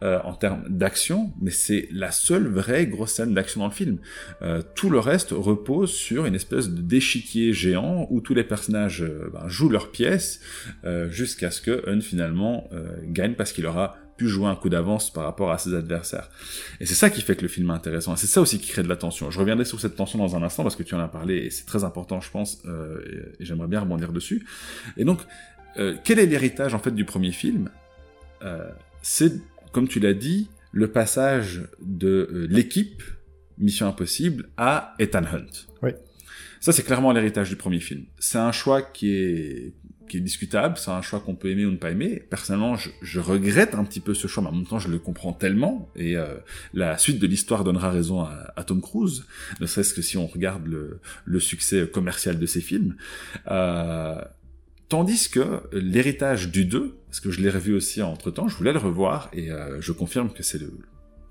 [0.03, 1.33] euh, en termes d'action.
[1.41, 3.97] Mais c'est la seule vraie grosse scène d'action dans le film.
[4.41, 9.29] Euh, tout le reste repose sur une espèce d'échiquier géant où tous les personnages euh,
[9.33, 10.39] ben, jouent leur pièce
[10.85, 14.69] euh, jusqu'à ce que Un finalement euh, gagne parce qu'il aura pu jouer un coup
[14.69, 16.29] d'avance par rapport à ses adversaires.
[16.79, 18.13] Et c'est ça qui fait que le film est intéressant.
[18.13, 19.31] Et c'est ça aussi qui crée de la tension.
[19.31, 21.49] Je reviendrai sur cette tension dans un instant parce que tu en as parlé et
[21.49, 24.45] c'est très important, je pense, euh, et, j'aimerais bien rebondir dessus.
[24.97, 25.21] Et donc,
[25.77, 27.69] euh, quel est l'héritage en fait du premier film?
[28.43, 28.69] Euh,
[29.01, 33.03] C'est, comme tu l'as dit, le passage de l'équipe
[33.57, 35.67] Mission Impossible à Ethan Hunt.
[35.81, 35.91] Oui.
[36.59, 38.05] Ça, c'est clairement l'héritage du premier film.
[38.19, 39.73] C'est un choix qui est
[40.21, 42.21] discutable, c'est un choix qu'on peut aimer ou ne pas aimer.
[42.29, 44.99] Personnellement, je, je, regrette un petit peu ce choix, mais en même temps, je le
[44.99, 45.89] comprends tellement.
[45.95, 46.35] Et euh,
[46.73, 49.25] la suite de l'histoire donnera raison à, Tom Cruise,
[49.59, 52.95] ne serait-ce que si on regarde le, succès commercial de ses films.
[53.51, 54.21] Euh,
[54.89, 58.79] tandis que l'héritage du 2, parce que je l'ai revu aussi entre-temps, je voulais le
[58.79, 60.71] revoir, et euh, je confirme que c'est le,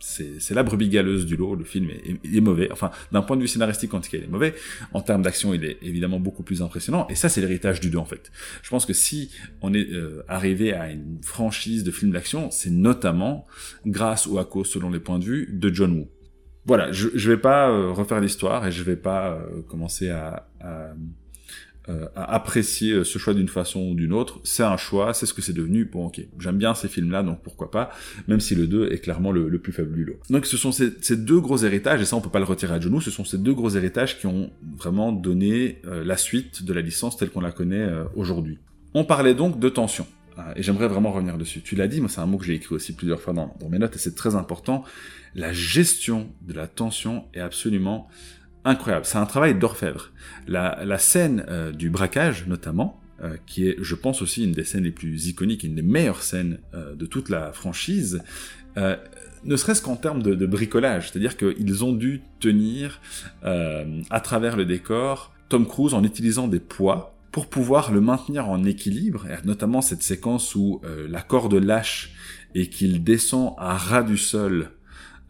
[0.02, 1.54] c'est la brebis galeuse du lot.
[1.54, 2.70] Le film est, est, mauvais.
[2.72, 4.54] Enfin, d'un point de vue scénaristique, en tout cas, il est mauvais.
[4.92, 7.06] En termes d'action, il est évidemment beaucoup plus impressionnant.
[7.08, 8.30] Et ça, c'est l'héritage du 2, en fait.
[8.62, 12.70] Je pense que si on est euh, arrivé à une franchise de films d'action, c'est
[12.70, 13.46] notamment
[13.86, 16.08] grâce ou à cause, selon les points de vue, de John Woo.
[16.64, 20.48] Voilà, je, je vais pas euh, refaire l'histoire et je vais pas euh, commencer à,
[20.60, 20.92] à
[21.88, 24.38] euh, à apprécier euh, ce choix d'une façon ou d'une autre.
[24.44, 25.84] C'est un choix, c'est ce que c'est devenu.
[25.84, 27.90] Bon, ok, j'aime bien ces films-là, donc pourquoi pas,
[28.28, 30.14] même si le 2 est clairement le, plus faible du lot.
[30.30, 32.80] Donc ce sont ces, deux gros héritages, et ça on peut pas le retirer à
[32.80, 36.72] genoux, ce sont ces deux gros héritages qui ont vraiment donné euh, la suite de
[36.72, 38.58] la licence telle qu'on la connaît aujourd'hui.
[38.94, 40.06] On parlait donc de tension.
[40.56, 41.62] Et j'aimerais vraiment revenir dessus.
[41.62, 43.78] Tu l'as dit, moi c'est un mot que j'ai écrit aussi plusieurs fois dans mes
[43.78, 44.84] notes et c'est très important.
[45.34, 48.08] La gestion de la tension est absolument
[48.64, 49.04] incroyable.
[49.04, 50.10] C'est un travail d'orfèvre.
[50.46, 54.64] La, la scène euh, du braquage, notamment, euh, qui est, je pense aussi, une des
[54.64, 58.22] scènes les plus iconiques, une des meilleures scènes euh, de toute la franchise,
[59.44, 61.10] ne serait-ce qu'en termes de, de, bricolage.
[61.10, 63.02] C'est-à-dire qu'ils ont dû tenir
[63.42, 68.64] à travers le décor Tom Cruise en utilisant des poids pour pouvoir le maintenir en
[68.64, 72.14] équilibre, notamment cette séquence où la corde lâche
[72.54, 74.70] et qu'il descend à ras du sol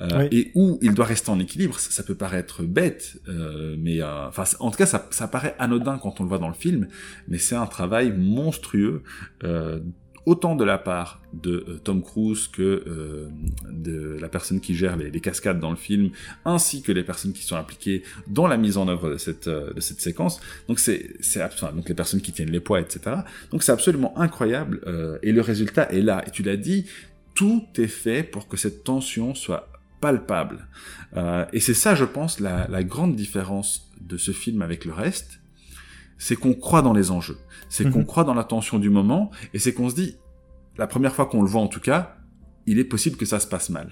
[0.02, 1.78] euh, et où il doit rester en équilibre.
[1.78, 5.98] Ça, peut paraître bête, euh, mais euh, enfin, en tout cas, ça, ça, paraît anodin
[5.98, 6.88] quand on le voit dans le film,
[7.28, 9.02] mais c'est un travail monstrueux.
[10.24, 13.28] autant de la part de Tom Cruise que
[13.68, 16.10] de la personne qui gère les, les, cascades dans le film,
[16.44, 19.80] ainsi que les personnes qui sont impliquées dans la mise en œuvre de cette, de
[19.80, 20.40] cette séquence.
[20.68, 23.16] Donc c'est, c'est enfin, donc les personnes qui tiennent les poids, etc.
[23.50, 24.80] Donc c'est absolument incroyable
[25.22, 26.22] et le résultat est là.
[26.26, 26.86] Et tu l'as dit,
[27.34, 29.71] tout est fait pour que cette tension soit
[30.02, 30.68] palpable.
[31.16, 34.92] Euh, et c'est ça, je pense, la, la, grande différence de ce film avec le
[34.92, 35.40] reste,
[36.18, 37.38] c'est qu'on croit dans les enjeux,
[37.70, 38.06] c'est qu'on Mhm.
[38.06, 40.16] croit dans la tension du moment, et c'est qu'on se dit,
[40.76, 42.16] la première fois qu'on le voit en tout cas,
[42.66, 43.88] il est possible que ça se passe mal.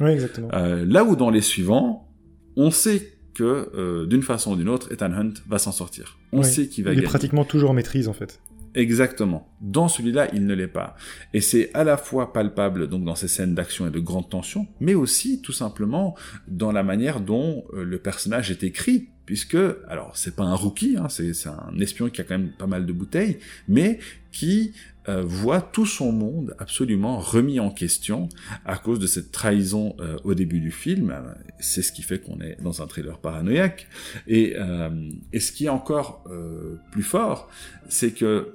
[0.00, 0.48] Oui, exactement.
[0.54, 2.08] Euh, là où dans les suivants,
[2.56, 3.00] on sait
[3.34, 6.18] que euh, d'une façon ou d'une autre, Ethan Hunt va s'en sortir.
[6.32, 6.44] On Oui.
[6.44, 7.08] sait qu'il va il est gagner.
[7.08, 8.40] pratiquement toujours en maîtrise, en fait.
[8.74, 9.48] Exactement.
[9.60, 10.96] Dans celui-là, il ne l'est pas.
[11.34, 14.66] Et c'est à la fois palpable donc dans ces scènes d'action et de grande tension,
[14.80, 16.16] mais aussi tout simplement
[16.48, 19.58] dans la manière dont euh, le personnage est écrit, puisque
[19.88, 22.86] alors c'est pas un rookie, hein, c'est un espion qui a quand même pas mal
[22.86, 23.98] de bouteilles, mais
[24.32, 24.72] qui
[25.08, 28.28] euh, voit tout son monde absolument remis en question
[28.64, 31.14] à cause de cette trahison euh, au début du film.
[31.58, 33.88] C'est ce qui fait qu'on est dans un thriller paranoïaque.
[34.28, 37.48] Et, euh, et ce qui est encore euh, plus fort,
[37.88, 38.54] c'est que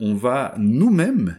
[0.00, 1.36] on va nous-mêmes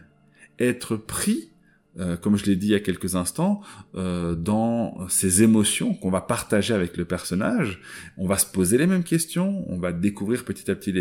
[0.58, 1.50] être pris,
[1.98, 3.60] euh, comme je l'ai dit il y a quelques instants,
[3.96, 7.80] euh, dans ces émotions qu'on va partager avec le personnage.
[8.16, 10.92] On va se poser les mêmes questions, on va découvrir petit à petit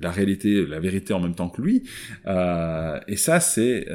[0.00, 1.82] la réalité, la vérité en même temps que lui.
[2.26, 3.86] Euh, et ça, c'est,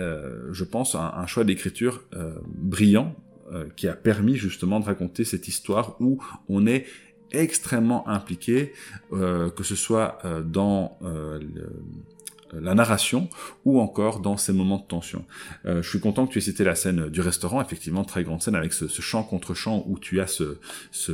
[0.51, 2.03] je pense, un, un choix d'écriture
[2.47, 3.15] brillant
[3.77, 6.85] qui a permis justement de raconter cette histoire où on est
[7.31, 8.73] extrêmement impliqué,
[9.09, 11.71] que ce soit dans le-
[12.61, 13.29] la narration
[13.65, 15.25] ou encore dans ces moments de tension.
[15.65, 18.41] Euh, je suis content que tu aies cité la scène du restaurant, effectivement très grande
[18.41, 20.57] scène avec ce, ce chant contre chant où tu as ce,
[20.91, 21.11] ce,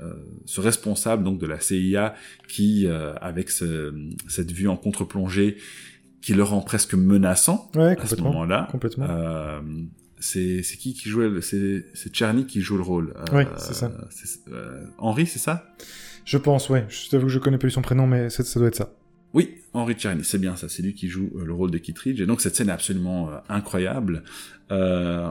[0.00, 2.14] euh, ce responsable donc de la CIA
[2.48, 3.94] qui, euh, avec ce-
[4.28, 5.56] cette vue en contre-plongée,
[6.22, 8.68] qui le rend presque menaçant Ouais, à ce moment-là.
[8.72, 9.06] Complètement.
[9.08, 9.60] Euh,
[10.18, 13.14] c'est qui qui jouait le- c'est c'est Tcherny qui joue le rôle.
[13.32, 13.92] Oui, c'est ça.
[14.50, 15.74] euh, Henri, c'est ça?
[16.24, 16.84] Je pense, ouais.
[16.88, 18.90] Je t'avoue que je connais plus son prénom, mais ça doit être ça.
[19.36, 22.22] Oui, Henry Tcherny, c'est bien ça, c'est lui qui joue euh, le rôle de Kittredge.
[22.22, 24.24] Et donc cette scène est absolument euh, incroyable.
[24.72, 25.30] Euh,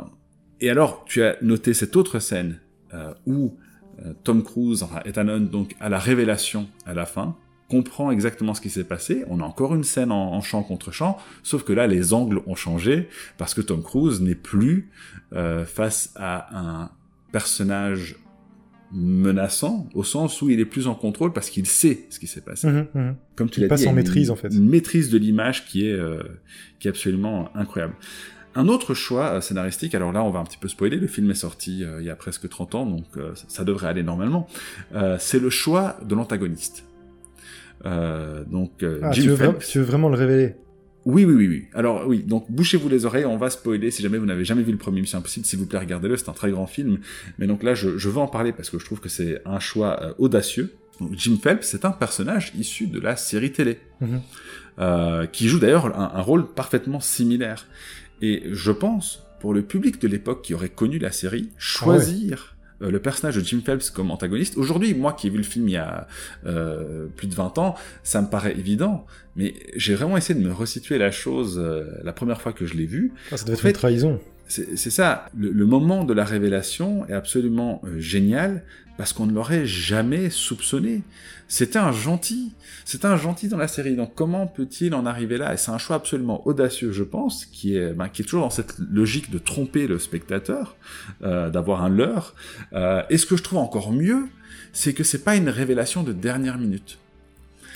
[0.62, 2.60] et alors, tu as noté cette autre scène
[3.26, 3.58] où
[4.24, 5.02] Tom Cruise, enfin
[5.40, 7.36] donc à la révélation à la fin,
[7.68, 9.26] comprend exactement ce qui s'est passé.
[9.28, 12.42] On a encore une scène en, en champ contre champ, sauf que là, les angles
[12.46, 14.92] ont changé parce que Tom Cruise n'est plus
[15.32, 16.92] face à un
[17.34, 18.16] personnage
[18.96, 22.42] menaçant au sens où il est plus en contrôle parce qu'il sait ce qui s'est
[22.42, 23.16] passé mhm.
[23.36, 24.48] comme tu Il l'as passe dit, a en maîtrise, en fait.
[24.54, 26.24] Une maîtrise de l'image qui est euh,
[26.80, 27.94] qui est absolument incroyable.
[28.58, 31.30] Un autre choix euh, scénaristique, alors là on va un petit peu spoiler, le film
[31.30, 34.48] est sorti euh, il y a presque 30 ans, donc euh, ça, devrait aller normalement,
[34.94, 36.86] euh, c'est le choix de l'antagoniste.
[37.86, 39.70] Euh, donc euh, Ah, Jim tu veux, vra- Phelps.
[39.70, 40.56] tu veux vraiment le révéler?
[41.06, 41.66] Oui, oui, oui, oui.
[41.74, 43.92] Alors oui, donc bouchez-vous les oreilles, on va spoiler.
[43.92, 46.30] Si jamais vous n'avez jamais vu le premier Mission Impossible, s'il vous plaît, regardez-le, c'est
[46.30, 46.98] un très grand film.
[47.38, 49.60] Mais donc là, je, je veux en parler parce que je trouve que c'est un
[49.60, 50.74] choix euh, audacieux.
[51.00, 54.22] Donc, Jim Phelps, c'est un personnage issu de la série télé, Mhm.
[54.80, 57.68] euh, qui joue d'ailleurs un, un rôle parfaitement similaire.
[58.22, 62.92] Et je pense, pour le public de l'époque qui aurait connu la série, choisir euh,
[62.92, 64.58] le personnage de Jim Phelps comme antagoniste.
[64.58, 66.08] Aujourd'hui, moi qui ai vu le film il y a
[66.46, 70.54] euh, plus de 20 ans, ça me paraît évident, mais j'ai vraiment essayé de me
[70.54, 73.12] resituer la chose euh, la première fois que je l'ai vu.
[73.32, 74.20] Ah, Ça doit En être fait, une trahison.
[74.48, 78.64] C'est ça, le, le moment de la révélation est absolument génial
[78.98, 81.04] parce qu'on ne l'aurait jamais soupçonné.
[81.48, 82.54] C'était un gentil,
[82.86, 83.96] c'était un gentil dans la série.
[83.96, 85.54] Donc comment peut-il en arriver là?
[85.54, 88.50] Et c'est un choix absolument audacieux, je pense, qui est, ben, qui est toujours dans
[88.50, 90.76] cette logique de tromper le spectateur,
[91.24, 92.36] euh, d'avoir un leurre.
[92.74, 94.28] Euh, et ce que je trouve encore mieux,
[94.74, 97.00] c'est que c'est pas une révélation de dernière minute.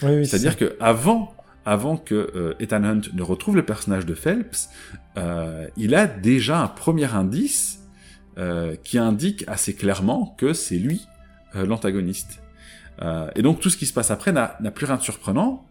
[0.02, 1.34] Oui, oui, C'est-à-dire que avant,
[1.66, 4.70] avant que euh, Ethan Hunt ne retrouve le personnage de Phelps,
[5.18, 7.79] euh, il a déjà un premier indice
[8.40, 11.08] euh, qui indique assez clairement que c'est lui
[11.56, 12.40] euh, l'antagoniste.
[13.02, 15.66] Euh, et donc tout ce qui se passe après n'a plus rien de surprenant.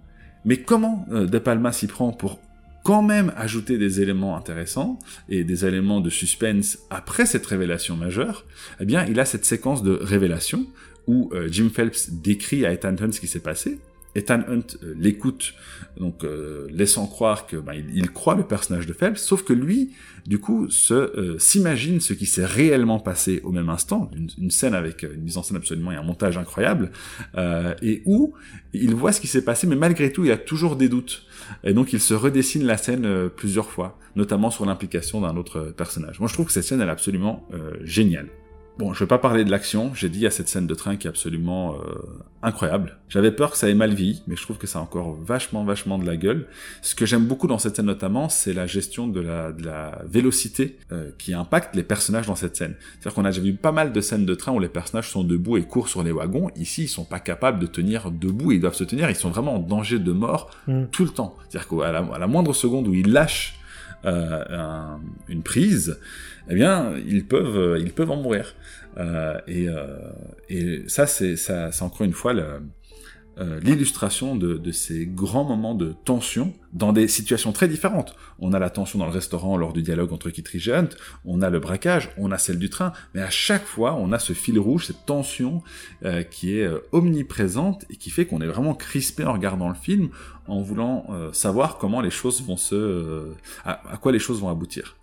[0.44, 2.38] Mais comment De Palma s'y prend pour
[2.84, 4.98] quand même ajouter des éléments intéressants
[5.30, 8.44] et des éléments de suspense après cette révélation majeure
[8.80, 10.66] Eh bien, il a cette séquence de révélation
[11.06, 13.80] où Jim Phelps décrit à Ethan Hunt ce qui s'est passé.
[14.18, 15.54] Ethan Hunt euh, l'écoute,
[15.98, 19.92] donc euh, laissant croire que ben, il, croit le personnage de Phelps, sauf que lui,
[20.26, 25.02] du coup, euh, s'imagine ce qui s'est réellement passé au même instant, une, scène avec
[25.02, 26.90] une mise en scène absolument et un montage incroyable,
[27.82, 28.34] et où
[28.72, 31.24] il voit ce qui s'est passé, mais malgré tout, il a toujours des doutes.
[31.64, 36.18] Et donc, il se redessine la scène plusieurs fois, notamment sur l'implication d'un autre personnage.
[36.18, 37.46] Moi, je trouve que cette scène, elle est absolument
[37.84, 38.28] géniale.
[38.78, 41.08] Bon, je vais pas parler de l'action, j'ai dit à cette scène de train qui
[41.08, 41.94] est absolument euh,
[42.42, 42.96] incroyable.
[43.08, 45.64] J'avais peur que ça ait mal vieilli, mais je trouve que ça a encore vachement,
[45.64, 46.46] vachement de la gueule.
[46.80, 50.02] Ce que j'aime beaucoup dans cette scène notamment, c'est la gestion de la, de la
[50.06, 52.76] vélocité euh, qui impacte les personnages dans cette scène.
[52.92, 55.24] C'est-à-dire qu'on a déjà vu pas mal de scènes de train où les personnages sont
[55.24, 56.48] debout et courent sur les wagons.
[56.54, 59.56] Ici, ils sont pas capables de tenir debout, ils doivent se tenir, ils sont vraiment
[59.56, 60.84] en danger de mort Mm.
[60.92, 61.34] tout le temps.
[61.48, 63.57] C'est-à-dire qu'à la, à la moindre seconde où ils lâchent
[64.04, 65.98] euh, un- une prise,
[66.48, 68.54] eh bien, ils peuvent, euh, ils peuvent en mourir.
[68.96, 69.66] Euh, et,
[70.48, 72.32] et ça, c'est ça, encore une fois
[73.62, 78.16] l'illustration de, de, ces grands moments de tension dans des situations très différentes.
[78.40, 80.80] On a la tension dans le restaurant lors du dialogue entre Kittridge et
[81.24, 84.18] on a le braquage, on a celle du train, mais à chaque fois, on a
[84.18, 85.62] ce fil rouge, cette tension
[86.32, 90.08] qui est omniprésente et qui fait qu'on est vraiment crispé en regardant le film,
[90.48, 93.32] en voulant savoir comment les choses vont se...
[93.64, 94.96] à quoi les choses vont aboutir.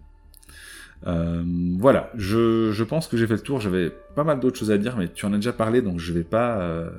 [1.08, 1.44] Euh,
[1.78, 3.60] voilà, je, je, pense que j'ai fait le tour.
[3.60, 6.14] J'avais pas mal d'autres choses à dire, mais tu en as déjà parlé, donc je
[6.14, 6.90] vais pas, euh,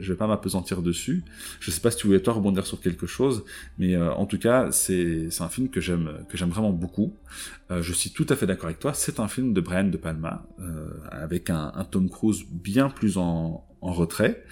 [0.00, 1.22] je vais pas m'apesantir dessus.
[1.60, 3.44] Je sais pas si tu voulais toi rebondir sur quelque chose,
[3.78, 7.14] mais euh, en tout cas, c'est un film que j'aime que j'aime vraiment beaucoup.
[7.70, 8.94] Euh, je suis tout à fait d'accord avec toi.
[8.94, 10.46] C'est un film de Brian de Palma
[11.10, 14.42] avec un, Tom Cruise bien plus en en retrait.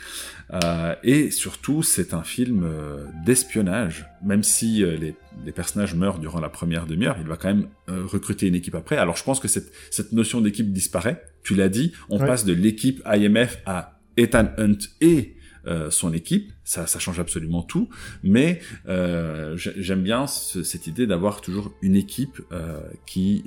[0.53, 4.07] Euh, et surtout, c'est un film euh, d'espionnage.
[4.23, 5.15] Même si euh, les,
[5.45, 8.97] les, personnages meurent durant la première demi-heure, il va quand même recruter une équipe après.
[8.97, 11.25] Alors je pense que cette, cette notion d'équipe disparaît.
[11.43, 15.34] Tu l'as dit, on passe de l'équipe IMF à Ethan Hunt et
[15.67, 17.89] euh, son équipe, ça, change absolument tout,
[18.23, 23.45] mais euh, j'aime bien cette idée d'avoir toujours une équipe euh, qui,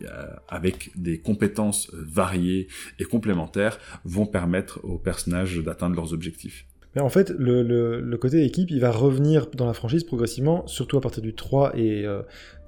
[0.48, 2.68] avec des compétences variées
[3.00, 6.66] et complémentaires, vont permettre aux personnages d'atteindre leurs objectifs.
[6.96, 10.98] Mais en fait, le, le, côté équipe, il va revenir dans la franchise progressivement, surtout
[10.98, 12.06] à partir du 3 et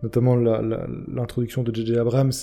[0.04, 1.98] notamment l'introduction de J.J.
[1.98, 2.34] Abrams.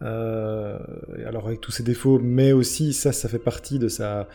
[0.00, 4.28] alors avec tous ses défauts, mais aussi ça, ça fait partie de sa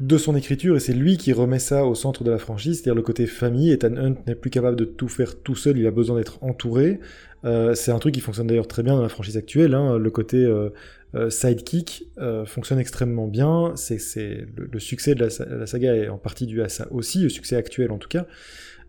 [0.00, 2.94] de son écriture et c'est lui qui remet ça au centre de la franchise, c'est-à-dire
[2.94, 3.70] le côté famille.
[3.70, 7.00] Ethan Hunt n'est plus capable de tout faire tout seul, il a besoin d'être entouré.
[7.44, 9.74] Euh, c'est un truc qui fonctionne d'ailleurs très bien dans la franchise actuelle.
[9.74, 9.98] Hein.
[9.98, 10.70] Le côté euh,
[11.14, 13.72] euh, sidekick euh, fonctionne extrêmement bien.
[13.76, 17.28] C'est, le, succès de la, la, saga est en partie dû à ça aussi, le
[17.30, 18.26] succès actuel en tout cas.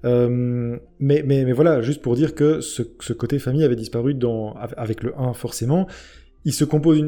[0.06, 4.14] Euh, mais, mais, mais voilà, juste pour dire que ce, ce côté famille avait disparu
[4.14, 5.88] dans, avec le 1 forcément
[6.46, 7.02] il se compose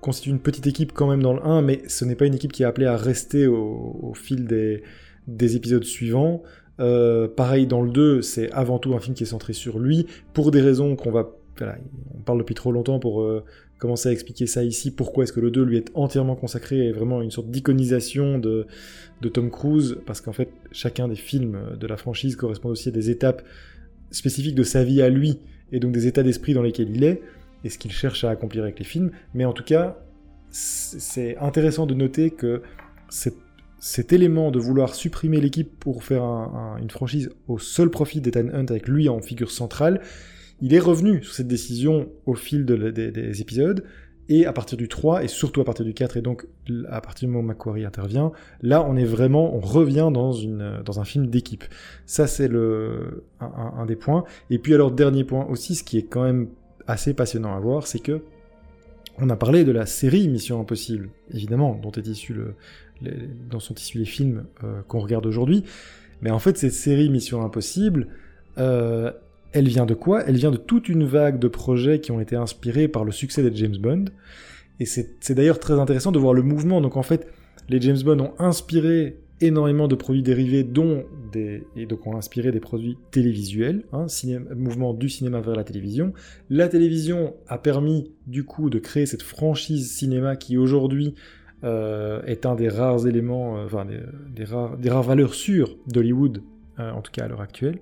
[0.00, 2.52] constitue une petite équipe quand même dans le 1, mais ce n'est pas une équipe
[2.52, 4.82] qui est appelée à rester au, fil des,
[5.28, 6.42] des, épisodes suivants.
[6.80, 10.06] Euh, pareil dans le 2, c'est avant tout un film qui est centré sur lui,
[10.32, 11.30] pour des raisons qu'on va...
[11.56, 11.76] Voilà,
[12.12, 13.44] on parle depuis trop longtemps pour euh,
[13.78, 16.90] commencer à expliquer ça ici, pourquoi est-ce que le 2 lui est entièrement consacré et
[16.90, 18.66] vraiment une sorte d'iconisation de,
[19.22, 22.92] de Tom Cruise, parce qu'en fait chacun des films de la franchise correspond aussi à
[22.92, 23.42] des étapes
[24.10, 25.38] spécifiques de sa vie à lui,
[25.70, 27.22] et donc des états d'esprit dans lesquels il est
[27.64, 29.10] et ce qu'il cherche à accomplir avec les films.
[29.32, 29.98] Mais en tout cas,
[30.50, 32.62] c'est intéressant de noter que
[33.08, 38.20] cet, élément de vouloir supprimer l'équipe pour faire un, un, une franchise au seul profit
[38.20, 40.00] d'Ethan Hunt avec lui en figure centrale,
[40.60, 43.84] il est revenu sur cette décision au fil de, des, des, épisodes.
[44.30, 46.46] Et à partir du 3, et surtout à partir du 4, et donc
[46.88, 51.04] à partir du moment où Macquarie intervient, là on est vraiment, on revient dans, un
[51.04, 51.64] film d'équipe.
[52.06, 52.48] Ça c'est
[53.40, 54.24] un, des points.
[54.48, 56.48] Et puis alors dernier point aussi, ce qui est quand même
[56.86, 58.22] assez passionnant à voir, c'est que
[59.18, 62.54] on a parlé de la série Mission Impossible, évidemment, dont, est issu le,
[63.48, 65.64] dont sont issus les films euh, qu'on regarde aujourd'hui.
[66.20, 68.08] Mais en fait, cette série Mission Impossible,
[68.58, 69.12] euh,
[69.52, 70.24] elle vient de quoi?
[70.26, 73.48] Elle vient de toute une vague de projets qui ont été inspirés par le succès
[73.48, 74.06] des James Bond.
[74.80, 76.80] Et c'est d'ailleurs très intéressant de voir le mouvement.
[76.80, 77.28] Donc en fait,
[77.68, 82.52] les James Bond ont inspiré énormément de produits dérivés, dont des, et donc ont inspiré
[82.52, 86.12] des produits télévisuels, hein, cinéma, mouvement du cinéma vers la télévision.
[86.50, 91.14] La télévision a permis du coup de créer cette franchise cinéma qui aujourd'hui
[91.64, 94.00] euh, est un des rares éléments, euh, enfin des,
[94.34, 96.42] des, rares, des rares valeurs sûres d'Hollywood,
[96.78, 97.78] euh, en tout cas à l'heure actuelle.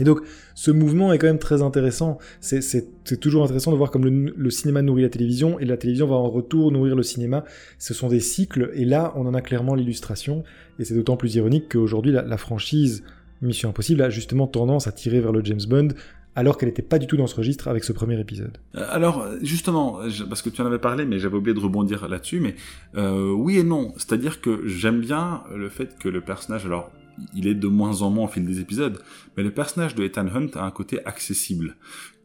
[0.00, 0.20] Et donc,
[0.54, 2.18] ce mouvement est quand même très intéressant.
[2.40, 6.16] C'est toujours intéressant de voir comme le, cinéma nourrit la télévision et la télévision va
[6.16, 7.44] en retour nourrir le cinéma.
[7.78, 10.44] Ce sont des cycles et là, on en a clairement l'illustration.
[10.78, 13.02] Et c'est d'autant plus ironique qu'aujourd'hui, la, la, franchise
[13.42, 15.88] Mission Impossible a justement tendance à tirer vers le James Bond
[16.36, 18.58] alors qu'elle n'était pas du tout dans ce registre avec ce premier épisode.
[18.74, 22.40] Euh, alors justement, parce que tu en avais parlé, mais j'avais oublié de rebondir là-dessus,
[22.40, 22.54] mais
[22.94, 23.94] euh, oui et non.
[23.96, 26.90] C'est-à-dire que j'aime bien le fait que le personnage, alors
[27.34, 29.02] il est de moins en moins au fil des épisodes,
[29.36, 31.76] mais le personnage de Ethan Hunt a un côté accessible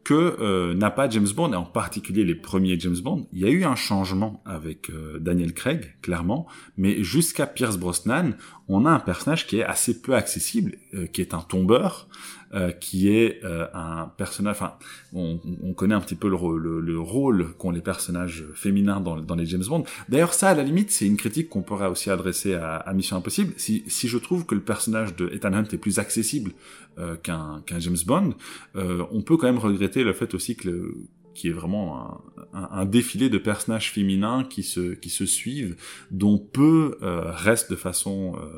[0.04, 3.28] que euh, n'a pas James Bond, et en particulier les premiers James Bond.
[3.32, 8.32] Il y a eu un changement avec euh, Daniel Craig, clairement, mais jusqu'à Pierce Brosnan,
[8.68, 12.08] on a un personnage qui est assez peu accessible, euh, qui est un tombeur,
[12.80, 14.56] qui est euh, un personnage.
[14.56, 14.74] Enfin,
[15.12, 19.20] on, on, connaît un petit peu le, le, le rôle qu'ont les personnages féminins dans,
[19.20, 19.84] dans les James Bond.
[20.08, 23.16] D'ailleurs, ça, à la limite, c'est une critique qu'on pourrait aussi adresser à, à, Mission
[23.16, 23.54] Impossible.
[23.56, 26.52] Si, si je trouve que le personnage de Ethan Hunt est plus accessible
[26.98, 28.34] euh, qu'un qu'un James Bond,
[28.76, 30.94] euh, on peut quand même regretter le fait aussi que le,
[31.34, 32.22] qui est vraiment
[32.52, 35.76] un, un, un, défilé de personnages féminins qui se, qui se suivent,
[36.10, 38.48] dont peu euh, restent de façon euh,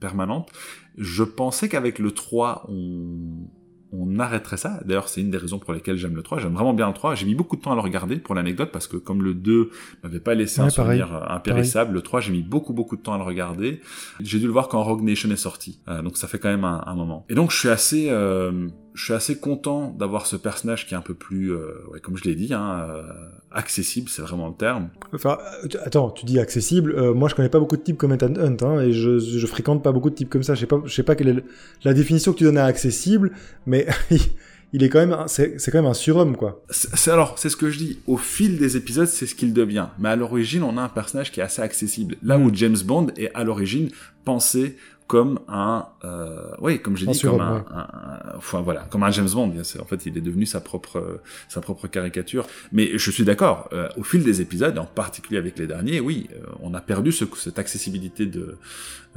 [0.00, 0.50] permanente.
[0.96, 3.48] Je pensais qu'avec le 3, on,
[3.92, 4.80] on arrêterait ça.
[4.84, 6.38] D'ailleurs, c'est une des raisons pour lesquelles j'aime le 3.
[6.38, 7.14] J'aime vraiment bien le 3.
[7.14, 9.70] J'ai mis beaucoup de temps à le regarder pour l'anecdote parce que comme le 2
[10.02, 13.12] m'avait pas laissé un souvenir euh, impérissable, le 3, j'ai mis beaucoup beaucoup de temps
[13.12, 13.80] à le regarder.
[14.20, 15.80] J'ai dû le voir quand Rogue Nation est sorti.
[15.88, 17.26] Euh, donc ça fait quand même un, un, moment.
[17.28, 20.96] Et donc je suis assez euh, je suis assez content d'avoir ce personnage qui est
[20.96, 23.02] un peu plus, euh, ouais, comme je l'ai dit, hein, euh,
[23.50, 24.90] accessible, c'est vraiment le terme.
[25.14, 25.38] Enfin,
[25.84, 26.94] attends, tu dis accessible.
[26.96, 29.46] Euh, moi, je connais pas beaucoup de types comme Ethan Hunt, hein, et je, je
[29.46, 30.54] fréquente pas beaucoup de types comme ça.
[30.54, 31.44] Je sais pas, je sais pas quelle est
[31.84, 33.32] la définition que tu donnes à accessible,
[33.66, 33.86] mais
[34.72, 36.62] il est quand même, c'est quand même un surhomme, quoi.
[36.70, 37.98] C'est alors, c'est ce que je dis.
[38.06, 39.88] Au fil des épisodes, c'est ce qu'il devient.
[39.98, 42.16] Mais à l'origine, on a un personnage qui est assez accessible.
[42.22, 43.88] Là où James Bond est à l'origine
[44.24, 44.76] pensé
[45.12, 49.28] comme un, euh, oui, comme j'ai dit, comme un, un, enfin voilà, comme un James
[49.28, 49.52] Bond.
[49.78, 52.46] En fait, il est devenu sa propre, sa propre caricature.
[52.72, 53.68] Mais je suis d'accord.
[53.74, 57.12] Euh, au fil des épisodes, en particulier avec les derniers, oui, euh, on a perdu
[57.12, 58.56] ce, cette accessibilité de,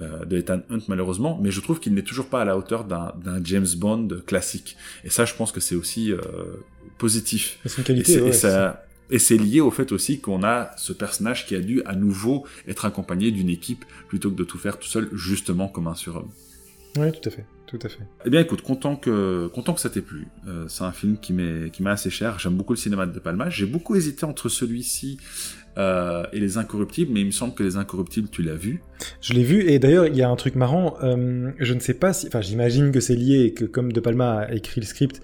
[0.02, 1.40] euh, de Ethan Hunt malheureusement.
[1.42, 3.14] Mais je trouve qu'il n'est toujours pas à la hauteur d'un
[3.46, 4.76] James Bond classique.
[5.06, 6.20] Et ça, je pense que c'est aussi euh,
[6.98, 7.58] positif.
[7.64, 8.16] C'est une qualité.
[8.16, 11.56] Et, ouais, et ça, et c'est lié au fait aussi qu'on a ce personnage qui
[11.56, 15.10] a dû à nouveau être accompagné d'une équipe plutôt que de tout faire tout seul,
[15.14, 16.30] justement comme un surhomme.
[16.98, 18.04] Oui, tout à fait, tout à fait.
[18.26, 20.28] Eh bien, écoute, content que content que ça t'ait plu.
[20.48, 22.40] Euh, c'est un film qui m'est qui assez cher.
[22.40, 23.50] J'aime beaucoup le cinéma de De Palma.
[23.50, 25.18] J'ai beaucoup hésité entre celui-ci
[25.78, 28.82] euh, et Les Incorruptibles, mais il me semble que Les Incorruptibles, tu l'as vu.
[29.20, 30.96] Je l'ai vu, et d'ailleurs, il y a un truc marrant.
[31.04, 34.00] Euh, je ne sais pas si, enfin, j'imagine que c'est lié et que comme De
[34.00, 35.22] Palma a écrit le script,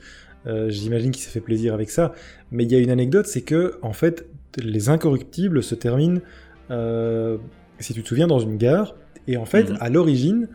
[0.47, 2.13] euh, j'imagine qu'il s'est fait plaisir avec ça.
[2.51, 4.25] Mais il y a une anecdote, c'est que en fait,
[4.57, 6.21] les incorruptibles se terminent,
[6.69, 7.37] euh,
[7.79, 8.95] si tu te souviens, dans une gare.
[9.27, 9.77] Et en fait, mmh.
[9.79, 10.47] à l'origine,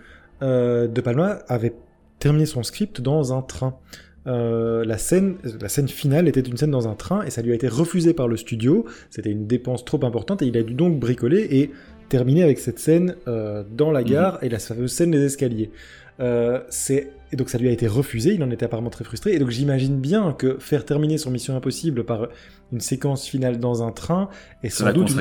[0.43, 1.75] euh, De Palma avait
[2.19, 3.79] terminé son script dans un train.
[4.27, 7.53] Euh, la scène, la scène finale était une scène dans un train et ça lui
[7.53, 8.85] a été refusé par le studio.
[9.11, 11.71] C'était une dépense trop importante et il a dû donc bricoler et
[12.09, 14.45] terminer avec cette scène euh, dans la gare mmh.
[14.45, 15.71] et la fameuse scène des escaliers.
[16.19, 19.33] Euh, c'est et donc ça lui a été refusé, il en était apparemment très frustré,
[19.35, 22.29] et donc j'imagine bien que faire terminer son Mission Impossible par
[22.73, 24.29] une séquence finale dans un train
[24.63, 25.15] est sans doute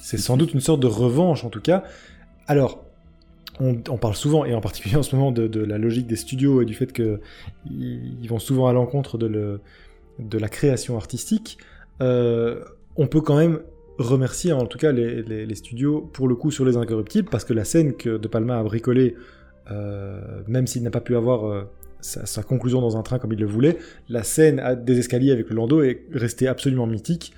[0.00, 1.84] c'est sans doute une sorte de revanche en tout cas.
[2.46, 2.84] Alors
[3.60, 6.16] on, on, parle souvent, et en particulier en ce moment, de, de la logique des
[6.16, 7.20] studios et du fait qu'ils
[7.70, 9.60] ils vont souvent à l'encontre de, le,
[10.18, 11.58] de la création artistique.
[12.00, 12.64] Euh,
[12.96, 13.60] on peut quand même
[13.98, 17.44] remercier en tout cas les, les, les, studios pour le coup sur les incorruptibles parce
[17.44, 19.14] que la scène que De Palma a bricolée
[19.70, 23.32] euh, même s'il n'a pas pu avoir euh, sa, sa, conclusion dans un train comme
[23.32, 27.32] il le voulait, la scène des escaliers avec le landau est restée absolument mythique.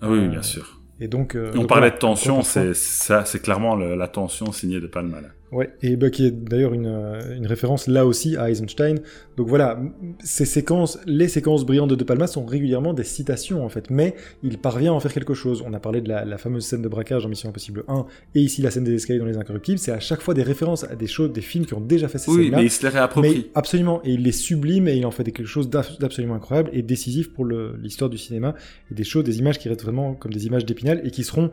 [0.00, 0.80] Ah oui, bien sûr.
[1.00, 4.86] Et donc, euh, on donc parlait de tension, c'est clairement le, la tension signée de
[4.86, 5.20] Palma.
[5.20, 5.28] Là.
[5.50, 9.00] Ouais, et bah, qui est d'ailleurs une, une, référence là aussi à Eisenstein.
[9.36, 9.80] Donc voilà,
[10.22, 14.14] ces séquences, les séquences brillantes de De Palma sont régulièrement des citations en fait, mais
[14.42, 15.62] il parvient à en faire quelque chose.
[15.66, 18.40] On a parlé de la, la fameuse scène de braquage dans Mission Impossible 1, et
[18.40, 19.78] ici la scène des escaliers dans Les Incorruptibles.
[19.78, 22.18] C'est à chaque fois des références à des choses, des films qui ont déjà fait
[22.18, 22.58] ces oui, scènes-là.
[22.58, 23.44] mais il se les réapproprie.
[23.46, 26.82] Mais absolument, et il les sublime et il en fait quelque chose d'absolument incroyable et
[26.82, 28.54] décisif pour l'histoire du cinéma
[28.90, 31.50] et des choses, des images qui restent vraiment comme des images d'épinal et qui seront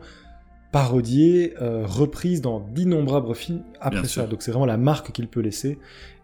[0.76, 4.22] parodiée, euh, reprise dans d'innombrables films après Bien ça.
[4.22, 4.28] Sûr.
[4.28, 5.78] Donc c'est vraiment la marque qu'il peut laisser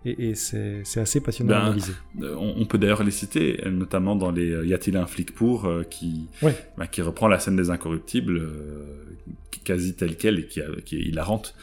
[0.05, 1.94] et, et c'est assez passionnant ben, à analyser.
[2.20, 5.84] On, on peut d'ailleurs les citer, notamment dans les Y a-t-il un flic pour euh,
[5.84, 6.55] qui, ouais.
[6.76, 9.16] bah, qui reprend la scène des incorruptibles euh,
[9.64, 11.55] quasi telle quelle et qui, qui est hilarante.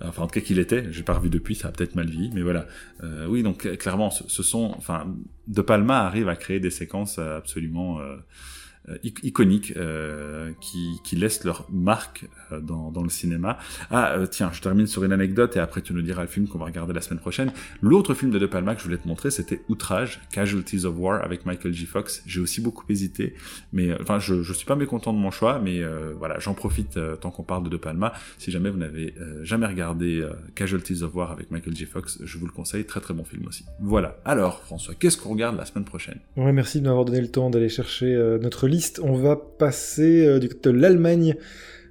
[0.00, 0.84] Enfin, en tout cas, qu'il était.
[0.92, 2.66] J'ai pas revu depuis, ça a peut-être mal vieilli, mais voilà.
[3.02, 5.12] Euh, oui, donc clairement, ce, ce, sont, enfin,
[5.48, 8.16] De Palma arrive à créer des séquences absolument euh,
[9.22, 13.58] iconiques euh, qui, qui, laissent leur marque euh, dans, dans, le cinéma.
[13.90, 16.46] Ah euh, tiens, je termine sur une anecdote et après tu nous diras le film
[16.46, 17.52] qu'on va regarder la semaine prochaine.
[17.82, 21.22] L'autre film de De Palma que je voulais te montrer, c'était Outrage, Casualties of War
[21.24, 21.86] avec Michael J.
[21.86, 22.22] Fox.
[22.26, 23.34] J'ai aussi beaucoup hésité,
[23.72, 25.82] mais enfin je, je suis pas mécontent de mon choix, mais
[26.16, 28.12] voilà, j'en profite tant qu'on parle de De Palma.
[28.38, 31.84] Si jamais vous n'avez jamais regardé Casualties of War avec Michael J.
[31.84, 33.64] Fox, je vous le conseille, très très bon film aussi.
[33.80, 34.18] Voilà.
[34.24, 36.18] Alors François, qu'est-ce qu'on regarde la semaine prochaine?
[36.36, 38.66] Ouais, merci de m'avoir donné le temps d'aller chercher notre
[39.02, 41.36] on va passer euh, de l'Allemagne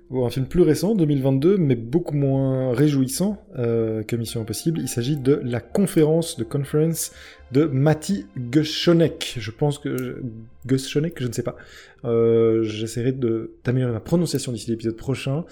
[0.09, 4.79] pour un film plus récent, 2022, mais beaucoup moins réjouissant euh, que Mission Impossible.
[4.79, 7.11] Il s'agit de La Conférence, de Conference,
[7.51, 9.35] de Matti Göschonek.
[9.37, 10.21] Je pense que...
[10.65, 11.57] Göschonek, je ne sais pas.
[12.05, 15.43] Euh, J'essaierai d'améliorer ma prononciation d'ici l'épisode prochain,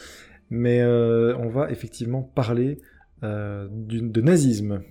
[0.50, 2.78] mais on va effectivement parler
[3.22, 4.84] de nazisme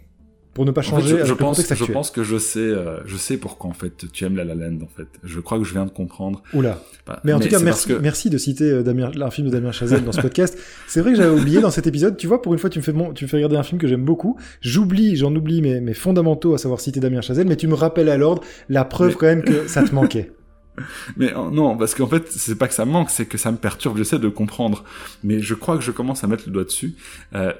[0.54, 3.00] pour ne pas changer en fait, je, je pense, je pense que je sais, euh,
[3.06, 5.08] je sais pourquoi en fait tu aimes La La Land en fait.
[5.22, 6.42] Je crois que je viens de comprendre.
[6.54, 6.80] Oula.
[7.06, 7.94] Bah, mais en mais tout cas, merci, que...
[7.94, 10.58] merci de citer euh, Damien, un film de Damien Chazelle dans ce podcast.
[10.86, 12.16] C'est vrai que j'avais oublié dans cet épisode.
[12.16, 13.80] Tu vois, pour une fois, tu me fais bon, tu me fais regarder un film
[13.80, 14.38] que j'aime beaucoup.
[14.60, 18.08] J'oublie, j'en oublie mes, mes fondamentaux, à savoir citer Damien Chazelle, mais tu me rappelles
[18.08, 19.14] à l'ordre la preuve mais...
[19.14, 20.30] quand même que ça te manquait.
[21.16, 23.56] Mais euh, non, parce qu'en fait, c'est pas que ça manque, c'est que ça me
[23.56, 23.96] perturbe.
[23.96, 24.84] J'essaie de comprendre,
[25.22, 26.94] mais je crois que je commence à mettre le doigt dessus.
[27.34, 27.52] Euh,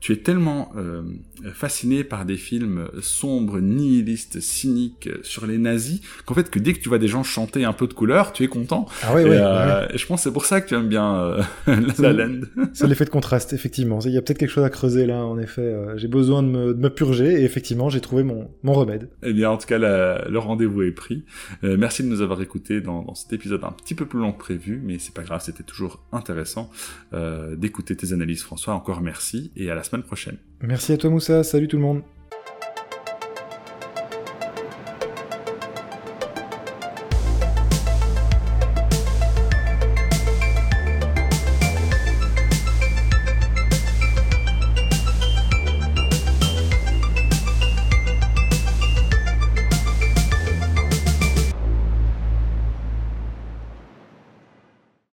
[0.00, 1.02] tu es tellement euh,
[1.52, 6.80] fasciné par des films sombres, nihilistes, cyniques sur les nazis qu'en fait que dès que
[6.80, 8.86] tu vois des gens chanter un peu de couleur, tu es content.
[9.02, 9.30] Ah oui, et, oui.
[9.38, 11.42] euh, et je pense que c'est pour ça que tu aimes bien euh,
[11.98, 12.40] La La Land.
[12.72, 13.98] C'est l'effet de contraste, effectivement.
[14.00, 15.62] Il y a peut-être quelque chose à creuser là, en effet.
[15.62, 19.08] Euh, j'ai besoin de me, de me purger et effectivement, j'ai trouvé mon, mon remède.
[19.22, 21.24] Eh bien, en tout cas, la- le rendez-vous est pris.
[21.62, 24.32] Euh, merci de nous avoir écoutés dans, dans cet épisode un petit peu plus long
[24.32, 26.70] que prévu, mais c'est pas grave, c'était toujours intéressant
[27.12, 28.74] euh, d'écouter tes analyses, François.
[28.74, 30.36] Encore merci et à la semaine prochaine.
[30.62, 31.44] Merci à toi, Moussa.
[31.44, 32.02] Salut tout le monde.